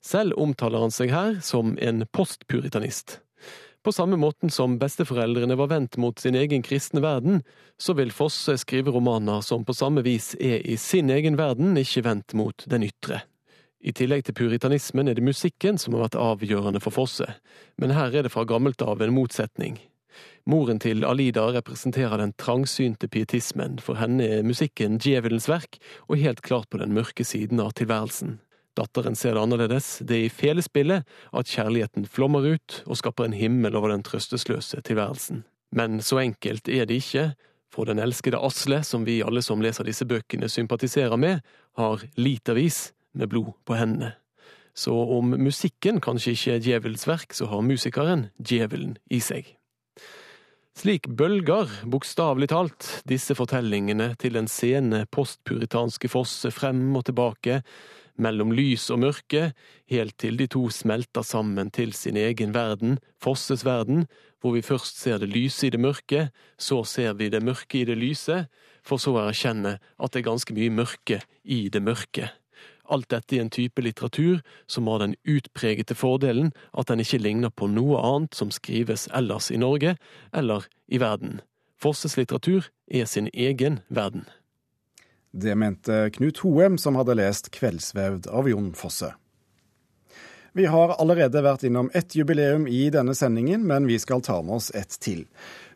Selv 0.00 0.38
omtaler 0.40 0.80
han 0.80 0.94
seg 0.96 1.12
her 1.12 1.36
som 1.44 1.74
en 1.76 2.06
postpuritanist. 2.08 3.18
På 3.84 3.92
samme 3.92 4.16
måten 4.16 4.48
som 4.48 4.78
besteforeldrene 4.80 5.58
var 5.60 5.68
vendt 5.74 6.00
mot 6.00 6.16
sin 6.16 6.40
egen 6.40 6.64
kristne 6.64 7.04
verden, 7.04 7.42
så 7.76 7.92
vil 8.00 8.16
Fosse 8.16 8.56
skrive 8.64 8.96
romaner 8.96 9.44
som 9.44 9.68
på 9.68 9.76
samme 9.76 10.00
vis 10.08 10.32
er 10.40 10.64
i 10.64 10.80
sin 10.80 11.12
egen 11.12 11.36
verden, 11.36 11.76
ikke 11.76 12.06
vendt 12.08 12.32
mot 12.32 12.64
den 12.64 12.88
ytre. 12.88 13.26
I 13.80 13.94
tillegg 13.96 14.26
til 14.26 14.36
puritanismen 14.36 15.08
er 15.08 15.16
det 15.16 15.24
musikken 15.24 15.78
som 15.80 15.94
har 15.96 16.04
vært 16.04 16.18
avgjørende 16.20 16.82
for 16.84 16.92
Fosse, 16.92 17.28
men 17.80 17.94
her 17.96 18.12
er 18.12 18.26
det 18.26 18.32
fra 18.34 18.44
gammelt 18.44 18.82
av 18.84 19.00
en 19.00 19.14
motsetning. 19.16 19.78
Moren 20.44 20.80
til 20.82 21.04
Alida 21.08 21.46
representerer 21.54 22.20
den 22.20 22.34
trangsynte 22.36 23.08
pietismen, 23.08 23.78
for 23.80 23.96
henne 23.96 24.26
er 24.26 24.44
musikken 24.44 24.98
djevelens 25.00 25.48
verk 25.48 25.80
og 26.08 26.20
helt 26.20 26.44
klart 26.44 26.68
på 26.68 26.80
den 26.82 26.92
mørke 26.96 27.24
siden 27.24 27.60
av 27.64 27.72
tilværelsen. 27.80 28.38
Datteren 28.76 29.16
ser 29.16 29.34
det 29.34 29.46
annerledes, 29.46 29.88
det 30.04 30.16
er 30.16 30.28
i 30.28 30.32
felespillet 30.32 31.08
at 31.32 31.50
kjærligheten 31.50 32.04
flommer 32.04 32.46
ut 32.52 32.82
og 32.86 33.00
skaper 33.00 33.30
en 33.30 33.36
himmel 33.36 33.76
over 33.80 33.94
den 33.94 34.04
trøstesløse 34.06 34.80
tilværelsen. 34.86 35.44
Men 35.72 36.00
så 36.04 36.20
enkelt 36.20 36.68
er 36.68 36.84
det 36.84 37.00
ikke, 37.00 37.30
for 37.70 37.88
den 37.88 38.00
elskede 38.02 38.38
Asle, 38.44 38.82
som 38.84 39.04
vi 39.06 39.20
alle 39.22 39.42
som 39.46 39.62
leser 39.62 39.86
disse 39.86 40.04
bøkene 40.04 40.48
sympatiserer 40.50 41.16
med, 41.20 41.44
har 41.78 42.02
litervis 42.18 42.90
med 43.12 43.30
blod 43.32 43.54
på 43.68 43.78
hendene. 43.78 44.14
Så 44.74 44.94
om 44.94 45.34
musikken 45.34 45.98
kanskje 46.00 46.34
ikke 46.36 46.52
er 46.54 46.64
djevelens 46.64 47.06
verk, 47.08 47.34
så 47.34 47.50
har 47.50 47.66
musikeren 47.66 48.28
djevelen 48.38 48.96
i 49.10 49.18
seg. 49.24 49.56
Slik 50.78 51.08
bølger, 51.18 51.68
bokstavelig 51.90 52.48
talt, 52.52 52.86
disse 53.04 53.34
fortellingene 53.36 54.14
til 54.20 54.38
den 54.38 54.46
sene 54.48 55.02
postpuritanske 55.12 56.08
fosse 56.08 56.52
frem 56.54 56.86
og 56.96 57.08
tilbake, 57.10 57.60
mellom 58.20 58.52
lys 58.54 58.86
og 58.92 59.02
mørke, 59.02 59.50
helt 59.90 60.16
til 60.20 60.38
de 60.40 60.46
to 60.50 60.68
smelter 60.72 61.24
sammen 61.26 61.72
til 61.74 61.92
sin 61.96 62.16
egen 62.20 62.54
verden, 62.54 62.98
Fosses 63.20 63.64
verden, 63.64 64.06
hvor 64.40 64.54
vi 64.56 64.64
først 64.64 65.00
ser 65.00 65.18
det 65.20 65.28
lyse 65.28 65.66
i 65.66 65.72
det 65.74 65.80
mørke, 65.80 66.28
så 66.56 66.82
ser 66.84 67.16
vi 67.18 67.28
det 67.28 67.42
mørke 67.44 67.80
i 67.80 67.84
det 67.88 67.98
lyse, 67.98 68.46
for 68.86 69.00
så 69.00 69.16
å 69.16 69.26
erkjenne 69.26 69.76
at 69.80 70.12
det 70.12 70.22
er 70.22 70.30
ganske 70.30 70.56
mye 70.56 70.72
mørke 70.72 71.20
i 71.44 71.66
det 71.68 71.82
mørke. 71.84 72.30
Alt 72.90 73.10
dette 73.12 73.36
i 73.36 73.40
en 73.42 73.52
type 73.54 73.82
litteratur 73.82 74.40
som 74.66 74.88
har 74.90 74.98
den 75.02 75.14
utpregete 75.22 75.94
fordelen 75.94 76.50
at 76.74 76.90
den 76.90 77.02
ikke 77.04 77.22
ligner 77.22 77.54
på 77.54 77.70
noe 77.70 78.02
annet 78.02 78.34
som 78.34 78.50
skrives 78.50 79.06
ellers 79.14 79.50
i 79.54 79.60
Norge 79.62 79.94
eller 80.34 80.66
i 80.90 80.98
verden. 80.98 81.38
Fosses 81.80 82.18
litteratur 82.18 82.66
er 82.90 83.06
sin 83.06 83.30
egen 83.32 83.80
verden. 83.88 84.26
Det 85.30 85.54
mente 85.54 86.10
Knut 86.10 86.42
Hoem, 86.42 86.78
som 86.78 86.98
hadde 86.98 87.14
lest 87.14 87.52
'Kveldsvevd' 87.54 88.26
av 88.28 88.48
Jon 88.50 88.74
Fosse. 88.74 89.14
Vi 90.52 90.66
har 90.66 90.96
allerede 90.98 91.42
vært 91.46 91.62
innom 91.62 91.90
ett 91.94 92.16
jubileum 92.18 92.66
i 92.66 92.88
denne 92.90 93.14
sendingen, 93.14 93.62
men 93.66 93.86
vi 93.86 93.98
skal 94.02 94.20
ta 94.20 94.40
med 94.42 94.56
oss 94.56 94.72
ett 94.74 94.96
til. 94.98 95.22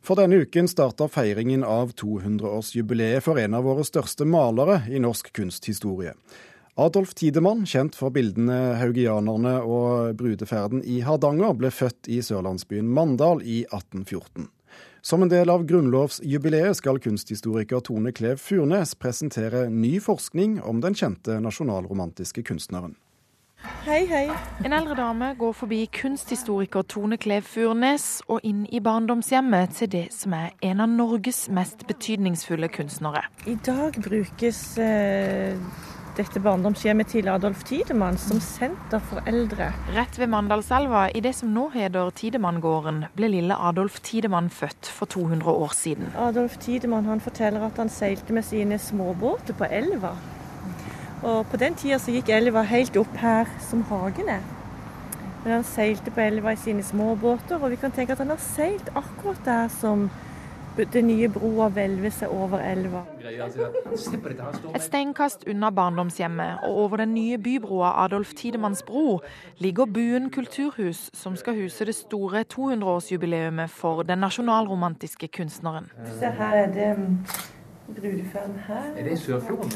For 0.03 0.19
denne 0.19 0.43
uken 0.43 0.67
starter 0.69 1.09
feiringen 1.09 1.63
av 1.65 1.93
200-årsjubileet 1.95 3.23
for 3.23 3.39
en 3.39 3.55
av 3.55 3.65
våre 3.65 3.87
største 3.87 4.27
malere 4.27 4.81
i 4.91 4.99
norsk 4.99 5.31
kunsthistorie. 5.33 6.17
Adolf 6.75 7.15
Tidemann, 7.15 7.63
kjent 7.71 7.95
for 7.95 8.11
bildene 8.11 8.75
'Haugianerne' 8.75 9.61
og 9.63 10.17
'Brudeferden 10.19 10.81
i 10.83 11.05
Hardanger', 11.07 11.55
ble 11.55 11.71
født 11.71 12.09
i 12.11 12.19
sørlandsbyen 12.19 12.89
Mandal 12.91 13.45
i 13.47 13.63
1814. 13.71 14.49
Som 15.01 15.23
en 15.23 15.31
del 15.31 15.53
av 15.55 15.63
grunnlovsjubileet 15.69 16.75
skal 16.75 16.99
kunsthistoriker 16.99 17.79
Tone 17.79 18.11
Klev 18.11 18.43
Furnes 18.43 18.97
presentere 18.99 19.69
ny 19.71 20.01
forskning 20.03 20.59
om 20.67 20.83
den 20.83 20.99
kjente 20.99 21.39
nasjonalromantiske 21.39 22.43
kunstneren. 22.43 22.97
Hei, 23.87 24.03
hei. 24.11 24.27
En 24.65 24.75
eldre 24.75 24.99
dame 24.99 25.31
går 25.39 25.55
forbi 25.55 25.85
kunsthistoriker 25.95 26.83
Tone 26.83 27.21
Klev 27.23 27.47
Furnes 27.47 28.19
og 28.27 28.43
inn 28.43 28.67
i 28.67 28.83
barndomshjemmet 28.83 29.79
til 29.79 29.95
det 29.95 30.07
som 30.13 30.35
er 30.35 30.51
en 30.61 30.83
av 30.83 30.91
Norges 30.91 31.47
mest 31.55 31.87
betydningsfulle 31.87 32.69
kunstnere. 32.69 33.29
I 33.47 33.55
dag 33.63 34.03
brukes 34.03 34.79
eh 34.79 35.94
dette 36.15 36.39
barndomshjemmet 36.39 37.09
til 37.11 37.27
Adolf 37.27 37.65
Tidemann 37.67 38.17
som 38.21 38.39
senter 38.43 39.03
for 39.03 39.25
eldre. 39.27 39.73
Rett 39.97 40.15
ved 40.21 40.31
Mandalselva, 40.31 41.09
i 41.11 41.23
det 41.25 41.33
som 41.35 41.51
nå 41.51 41.65
heter 41.75 42.13
Tidemanngården, 42.15 43.01
ble 43.17 43.31
lille 43.33 43.57
Adolf 43.59 43.99
Tidemann 44.07 44.51
født 44.55 44.91
for 44.95 45.11
200 45.11 45.51
år 45.51 45.75
siden. 45.75 46.13
Adolf 46.15 46.57
Tidemann 46.63 47.09
han 47.11 47.23
forteller 47.25 47.67
at 47.67 47.81
han 47.83 47.91
seilte 47.91 48.37
med 48.37 48.47
sine 48.47 48.79
småbåter 48.79 49.59
på 49.59 49.67
elva. 49.67 50.15
Og 51.25 51.47
På 51.51 51.59
den 51.59 51.75
tida 51.75 51.99
så 51.99 52.15
gikk 52.15 52.31
elva 52.31 52.63
helt 52.69 52.97
opp 53.01 53.17
her 53.19 53.51
som 53.65 53.83
hagen 53.91 54.31
er. 54.37 54.45
Men 55.43 55.59
han 55.59 55.67
seilte 55.67 56.13
på 56.15 56.23
elva 56.23 56.55
i 56.55 56.61
sine 56.61 56.85
småbåter, 56.87 57.59
og 57.59 57.75
vi 57.75 57.81
kan 57.81 57.93
tenke 57.93 58.15
at 58.15 58.23
han 58.23 58.31
har 58.31 58.43
seilt 58.45 58.93
akkurat 58.95 59.43
der 59.45 59.67
som 59.81 60.07
det 60.77 61.03
nye 61.07 61.29
broa 61.31 61.69
hvelver 61.71 62.11
seg 62.11 62.33
over 62.35 62.63
elva. 62.65 63.05
Et 64.75 64.83
steinkast 64.83 65.47
unna 65.51 65.71
barndomshjemmet 65.75 66.65
og 66.67 66.79
over 66.85 67.03
den 67.05 67.15
nye 67.15 67.39
bybroa 67.39 67.93
Adolf 68.05 68.35
Tidemanns 68.35 68.83
bro 68.83 69.21
ligger 69.63 69.87
Buen 69.87 70.31
kulturhus, 70.35 71.11
som 71.15 71.37
skal 71.37 71.61
huse 71.63 71.87
det 71.87 71.95
store 71.95 72.45
200-årsjubileumet 72.55 73.71
for 73.71 74.03
den 74.03 74.19
nasjonalromantiske 74.25 75.29
kunstneren. 75.29 75.91
Se, 76.19 76.27
her 76.27 76.59
er 76.65 76.73
det 76.75 76.91
mm, 76.99 77.17
brudeferden 77.95 78.59
her. 78.67 78.91
Er 78.97 79.09
det 79.09 79.19
Sørfjorden? 79.19 79.73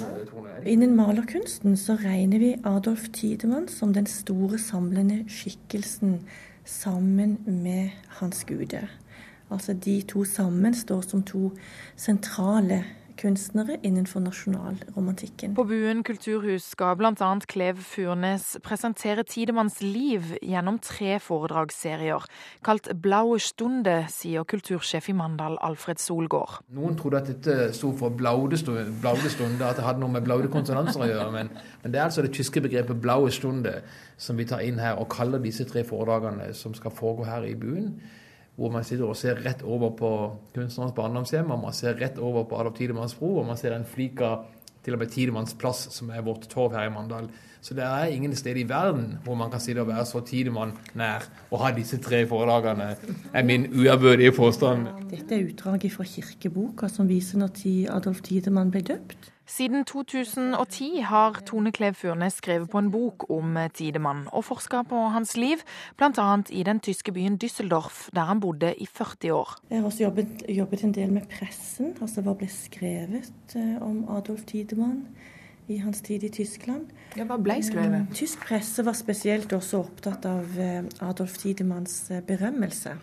Innen 0.66 0.96
malerkunsten 0.96 1.76
så 1.76 1.98
regner 2.02 2.38
vi 2.38 2.54
Adolf 2.64 3.08
Tidemann 3.12 3.68
som 3.68 3.94
den 3.94 4.06
store 4.06 4.58
samlende 4.58 5.24
skikkelsen 5.30 6.20
sammen 6.64 7.38
med 7.46 7.90
hans 8.18 8.44
guder. 8.44 8.88
Altså 9.50 9.72
de 9.72 10.02
to 10.08 10.24
sammen 10.24 10.74
står 10.74 11.00
som 11.08 11.22
to 11.22 11.50
sentrale 11.96 12.84
kunstnere 13.18 13.76
innenfor 13.82 14.20
nasjonalromantikken. 14.20 15.54
På 15.54 15.64
Buen 15.64 16.02
kulturhus 16.06 16.70
skal 16.72 16.96
bl.a. 16.96 17.30
Klev 17.50 17.80
Furnes 17.82 18.46
presentere 18.64 19.24
Tidemanns 19.26 19.80
liv 19.82 20.36
gjennom 20.42 20.78
tre 20.82 21.18
foredragsserier, 21.22 22.26
kalt 22.64 22.90
Blaue 23.02 23.40
stunde, 23.42 23.96
sier 24.12 24.46
kultursjef 24.48 25.10
i 25.10 25.16
Mandal 25.18 25.58
Alfred 25.66 26.02
Solgård. 26.02 26.60
Noen 26.78 26.98
trodde 26.98 27.22
at 27.22 27.32
dette 27.32 27.72
sto 27.76 27.92
for 27.98 28.14
blaudestunde, 28.14 29.64
at 29.64 29.80
det 29.80 29.86
hadde 29.86 30.02
noe 30.02 30.12
med 30.14 30.26
blaude 30.26 30.50
konsonanser 30.52 31.02
å 31.02 31.10
gjøre. 31.10 31.32
Men, 31.34 31.50
men, 31.82 31.92
det 31.92 32.00
er 32.00 32.06
altså 32.06 32.24
det 32.24 32.34
tyske 32.36 32.62
begrepet 32.64 33.02
blaue 33.02 33.32
stunde 33.34 33.80
som 34.18 34.38
vi 34.38 34.46
tar 34.48 34.62
inn 34.66 34.78
her 34.82 34.98
og 35.00 35.10
kaller 35.12 35.42
disse 35.42 35.66
tre 35.68 35.84
foredragene 35.86 36.52
som 36.54 36.74
skal 36.76 36.94
foregå 36.94 37.26
her 37.28 37.46
i 37.48 37.54
Buen 37.58 37.92
hvor 38.58 38.72
man 38.74 38.84
sitter 38.86 39.06
og 39.06 39.16
ser 39.16 39.38
rett 39.44 39.60
over 39.62 39.92
på 39.94 40.12
kunstnerens 40.56 40.94
barndomshjem, 40.96 41.50
og 41.54 41.60
man 41.62 41.76
ser 41.76 41.98
rett 42.00 42.18
over 42.18 42.48
på 42.50 42.58
Adolf 42.58 42.78
Tidemanns 42.80 43.14
bro, 43.14 43.36
og 43.38 43.46
man 43.46 43.58
ser 43.60 43.76
en 43.76 43.86
flik 43.86 44.18
av 44.26 44.48
til 44.82 44.96
og 44.96 45.02
med 45.02 45.12
Tidemanns 45.12 45.54
plass, 45.58 45.84
som 45.94 46.10
er 46.10 46.24
vårt 46.26 46.48
torv 46.50 46.74
her 46.74 46.88
i 46.88 46.92
Mandal. 46.92 47.28
Så 47.60 47.74
det 47.74 47.84
er 47.84 48.10
ingen 48.14 48.34
sted 48.38 48.56
i 48.56 48.66
verden 48.68 49.16
hvor 49.24 49.34
man 49.38 49.50
kan 49.50 49.62
sitte 49.62 49.82
og 49.82 49.90
være 49.90 50.04
så 50.06 50.22
Tidemann 50.26 50.74
nær 50.98 51.26
og 51.50 51.62
ha 51.62 51.72
disse 51.74 51.98
tre 52.02 52.22
foredragene, 52.30 52.92
er 53.34 53.46
min 53.46 53.66
uærbødige 53.74 54.34
påstand. 54.34 54.86
Dette 55.10 55.34
er 55.34 55.48
utdraget 55.50 55.94
fra 55.94 56.06
kirkeboka 56.06 56.90
som 56.90 57.10
viser 57.10 57.42
når 57.42 57.58
Adolf 57.94 58.22
Tidemann 58.26 58.70
ble 58.74 58.86
døpt. 58.86 59.32
Siden 59.48 59.84
2010 59.84 61.00
har 61.08 61.38
Tone 61.46 61.70
Klev 61.72 61.94
Furnes 61.96 62.34
skrevet 62.36 62.68
på 62.68 62.78
en 62.82 62.90
bok 62.92 63.24
om 63.32 63.56
Tidemann, 63.74 64.26
og 64.36 64.44
forska 64.44 64.82
på 64.90 65.06
hans 65.14 65.36
liv, 65.40 65.62
bl.a. 65.96 66.26
i 66.52 66.62
den 66.68 66.80
tyske 66.84 67.14
byen 67.16 67.38
Düsseldorf, 67.40 68.10
der 68.12 68.28
han 68.28 68.42
bodde 68.44 68.74
i 68.76 68.86
40 68.86 69.32
år. 69.32 69.54
Jeg 69.70 69.80
har 69.80 69.86
også 69.88 70.02
jobbet, 70.02 70.42
jobbet 70.48 70.84
en 70.84 70.92
del 70.92 71.14
med 71.16 71.30
pressen, 71.32 71.94
altså 71.96 72.20
hva 72.26 72.34
ble 72.36 72.48
skrevet 72.52 73.56
eh, 73.56 73.78
om 73.80 74.02
Adolf 74.12 74.44
Tidemann 74.50 75.06
i 75.68 75.78
hans 75.80 76.04
tid 76.04 76.28
i 76.28 76.30
Tyskland. 76.32 76.92
Ja, 77.16 77.24
Hva 77.24 77.40
ble 77.40 77.56
skrevet? 77.64 78.04
Eh, 78.04 78.18
tysk 78.20 78.44
presse 78.50 78.84
var 78.84 78.98
spesielt 79.00 79.54
også 79.56 79.80
opptatt 79.80 80.28
av 80.28 80.60
eh, 80.60 80.82
Adolf 81.08 81.38
Tidemanns 81.40 82.02
berømmelse. 82.28 82.98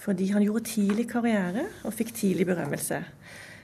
Fordi 0.00 0.30
han 0.32 0.48
gjorde 0.48 0.64
tidlig 0.72 1.10
karriere 1.12 1.66
og 1.84 1.92
fikk 1.92 2.14
tidlig 2.16 2.48
berømmelse. 2.48 3.02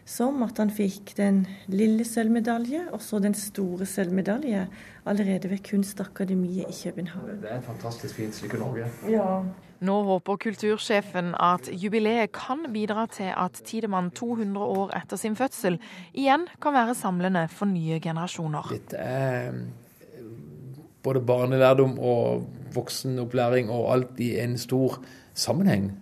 Som 0.05 0.43
at 0.45 0.59
han 0.61 0.69
fikk 0.69 1.15
den 1.17 1.47
lille 1.73 2.05
sølvmedalje 2.05 2.83
og 2.93 3.01
så 3.01 3.23
den 3.25 3.33
store 3.39 3.87
sølvmedalje 3.89 4.67
allerede 5.09 5.49
ved 5.49 5.63
Kunstakademiet 5.65 6.69
i 6.69 6.77
København. 6.83 7.39
Det 7.41 7.49
er 7.49 7.63
et 7.63 7.65
fantastisk 7.65 8.19
fint 8.19 8.37
stykke 8.37 8.61
Norge. 8.61 8.91
Ja. 9.09 9.41
Nå 9.85 9.97
håper 10.05 10.37
kultursjefen 10.45 11.33
at 11.41 11.71
jubileet 11.73 12.33
kan 12.37 12.67
bidra 12.73 13.07
til 13.13 13.33
at 13.33 13.63
Tidemann 13.65 14.13
200 14.13 14.61
år 14.61 14.93
etter 14.97 15.21
sin 15.21 15.37
fødsel 15.37 15.81
igjen 16.13 16.47
kan 16.61 16.77
være 16.77 16.95
samlende 16.97 17.49
for 17.53 17.69
nye 17.69 17.99
generasjoner. 18.01 18.69
Dette 18.77 19.01
er 19.01 19.49
eh, 19.49 20.23
både 21.05 21.25
barnelærdom 21.25 21.99
og 21.99 22.45
voksenopplæring 22.77 23.73
og 23.73 23.93
alt 23.97 24.21
i 24.21 24.35
en 24.45 24.59
stor 24.61 25.01
sammenheng. 25.35 25.93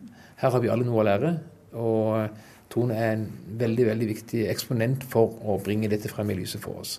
Her 0.43 0.51
har 0.51 0.63
vi 0.63 0.71
alle 0.75 0.87
noe 0.87 1.03
å 1.03 1.07
lære. 1.07 1.37
og 1.73 2.29
Tone 2.73 2.97
er 2.97 3.17
en 3.19 3.27
veldig 3.61 3.89
veldig 3.91 4.11
viktig 4.15 4.47
eksponent 4.49 5.05
for 5.13 5.35
å 5.45 5.59
bringe 5.61 5.91
dette 5.93 6.09
frem 6.09 6.33
i 6.33 6.39
lyset 6.41 6.63
for 6.65 6.81
oss. 6.81 6.97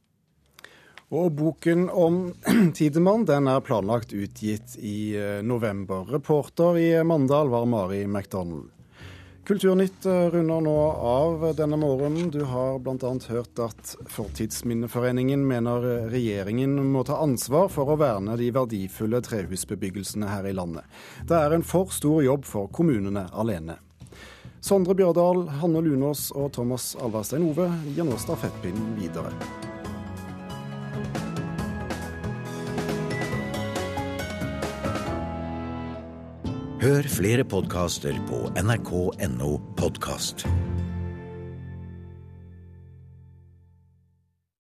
Og 1.13 1.31
Boken 1.37 1.89
om 1.89 2.21
Tidemann 2.77 3.25
den 3.29 3.49
er 3.49 3.65
planlagt 3.65 4.13
utgitt 4.17 4.77
i 4.79 5.13
eh, 5.17 5.41
november. 5.45 6.07
Reporter 6.09 6.79
i 6.81 6.87
Mandal 7.05 7.51
var 7.53 7.67
Mari 7.69 8.05
McDonald. 8.07 8.71
Kulturnytt 9.45 10.05
eh, 10.09 10.29
runder 10.33 10.63
nå 10.65 10.75
av 11.05 11.45
denne 11.57 11.77
morgenen. 11.77 12.31
Du 12.33 12.41
har 12.49 12.79
bl.a. 12.81 13.13
hørt 13.29 13.61
at 13.61 13.93
Fortidsminneforeningen 14.09 15.45
mener 15.45 16.09
regjeringen 16.09 16.79
må 16.93 17.05
ta 17.05 17.19
ansvar 17.21 17.69
for 17.73 17.93
å 17.93 17.99
verne 18.01 18.37
de 18.39 18.49
verdifulle 18.55 19.21
trehusbebyggelsene 19.25 20.33
her 20.33 20.49
i 20.49 20.55
landet. 20.57 20.87
Det 21.29 21.37
er 21.37 21.53
en 21.53 21.65
for 21.67 21.93
stor 21.93 22.23
jobb 22.25 22.49
for 22.49 22.73
kommunene 22.73 23.27
alene. 23.33 23.77
Sondre 24.63 24.95
Bjørdal, 24.95 25.41
Hanne 25.59 25.81
Lunås 25.83 26.29
og 26.39 26.53
Thomas 26.55 26.93
Alverstein 27.03 27.43
Ove 27.49 27.65
gir 27.97 28.07
nå 28.07 28.15
stafettpinnen 28.15 28.93
videre. 28.95 29.33
Hør 36.83 37.11
flere 37.11 37.43
podkaster 37.47 38.15
på 38.27 38.45
nrk.no 38.63 39.51
podkast. 39.79 40.47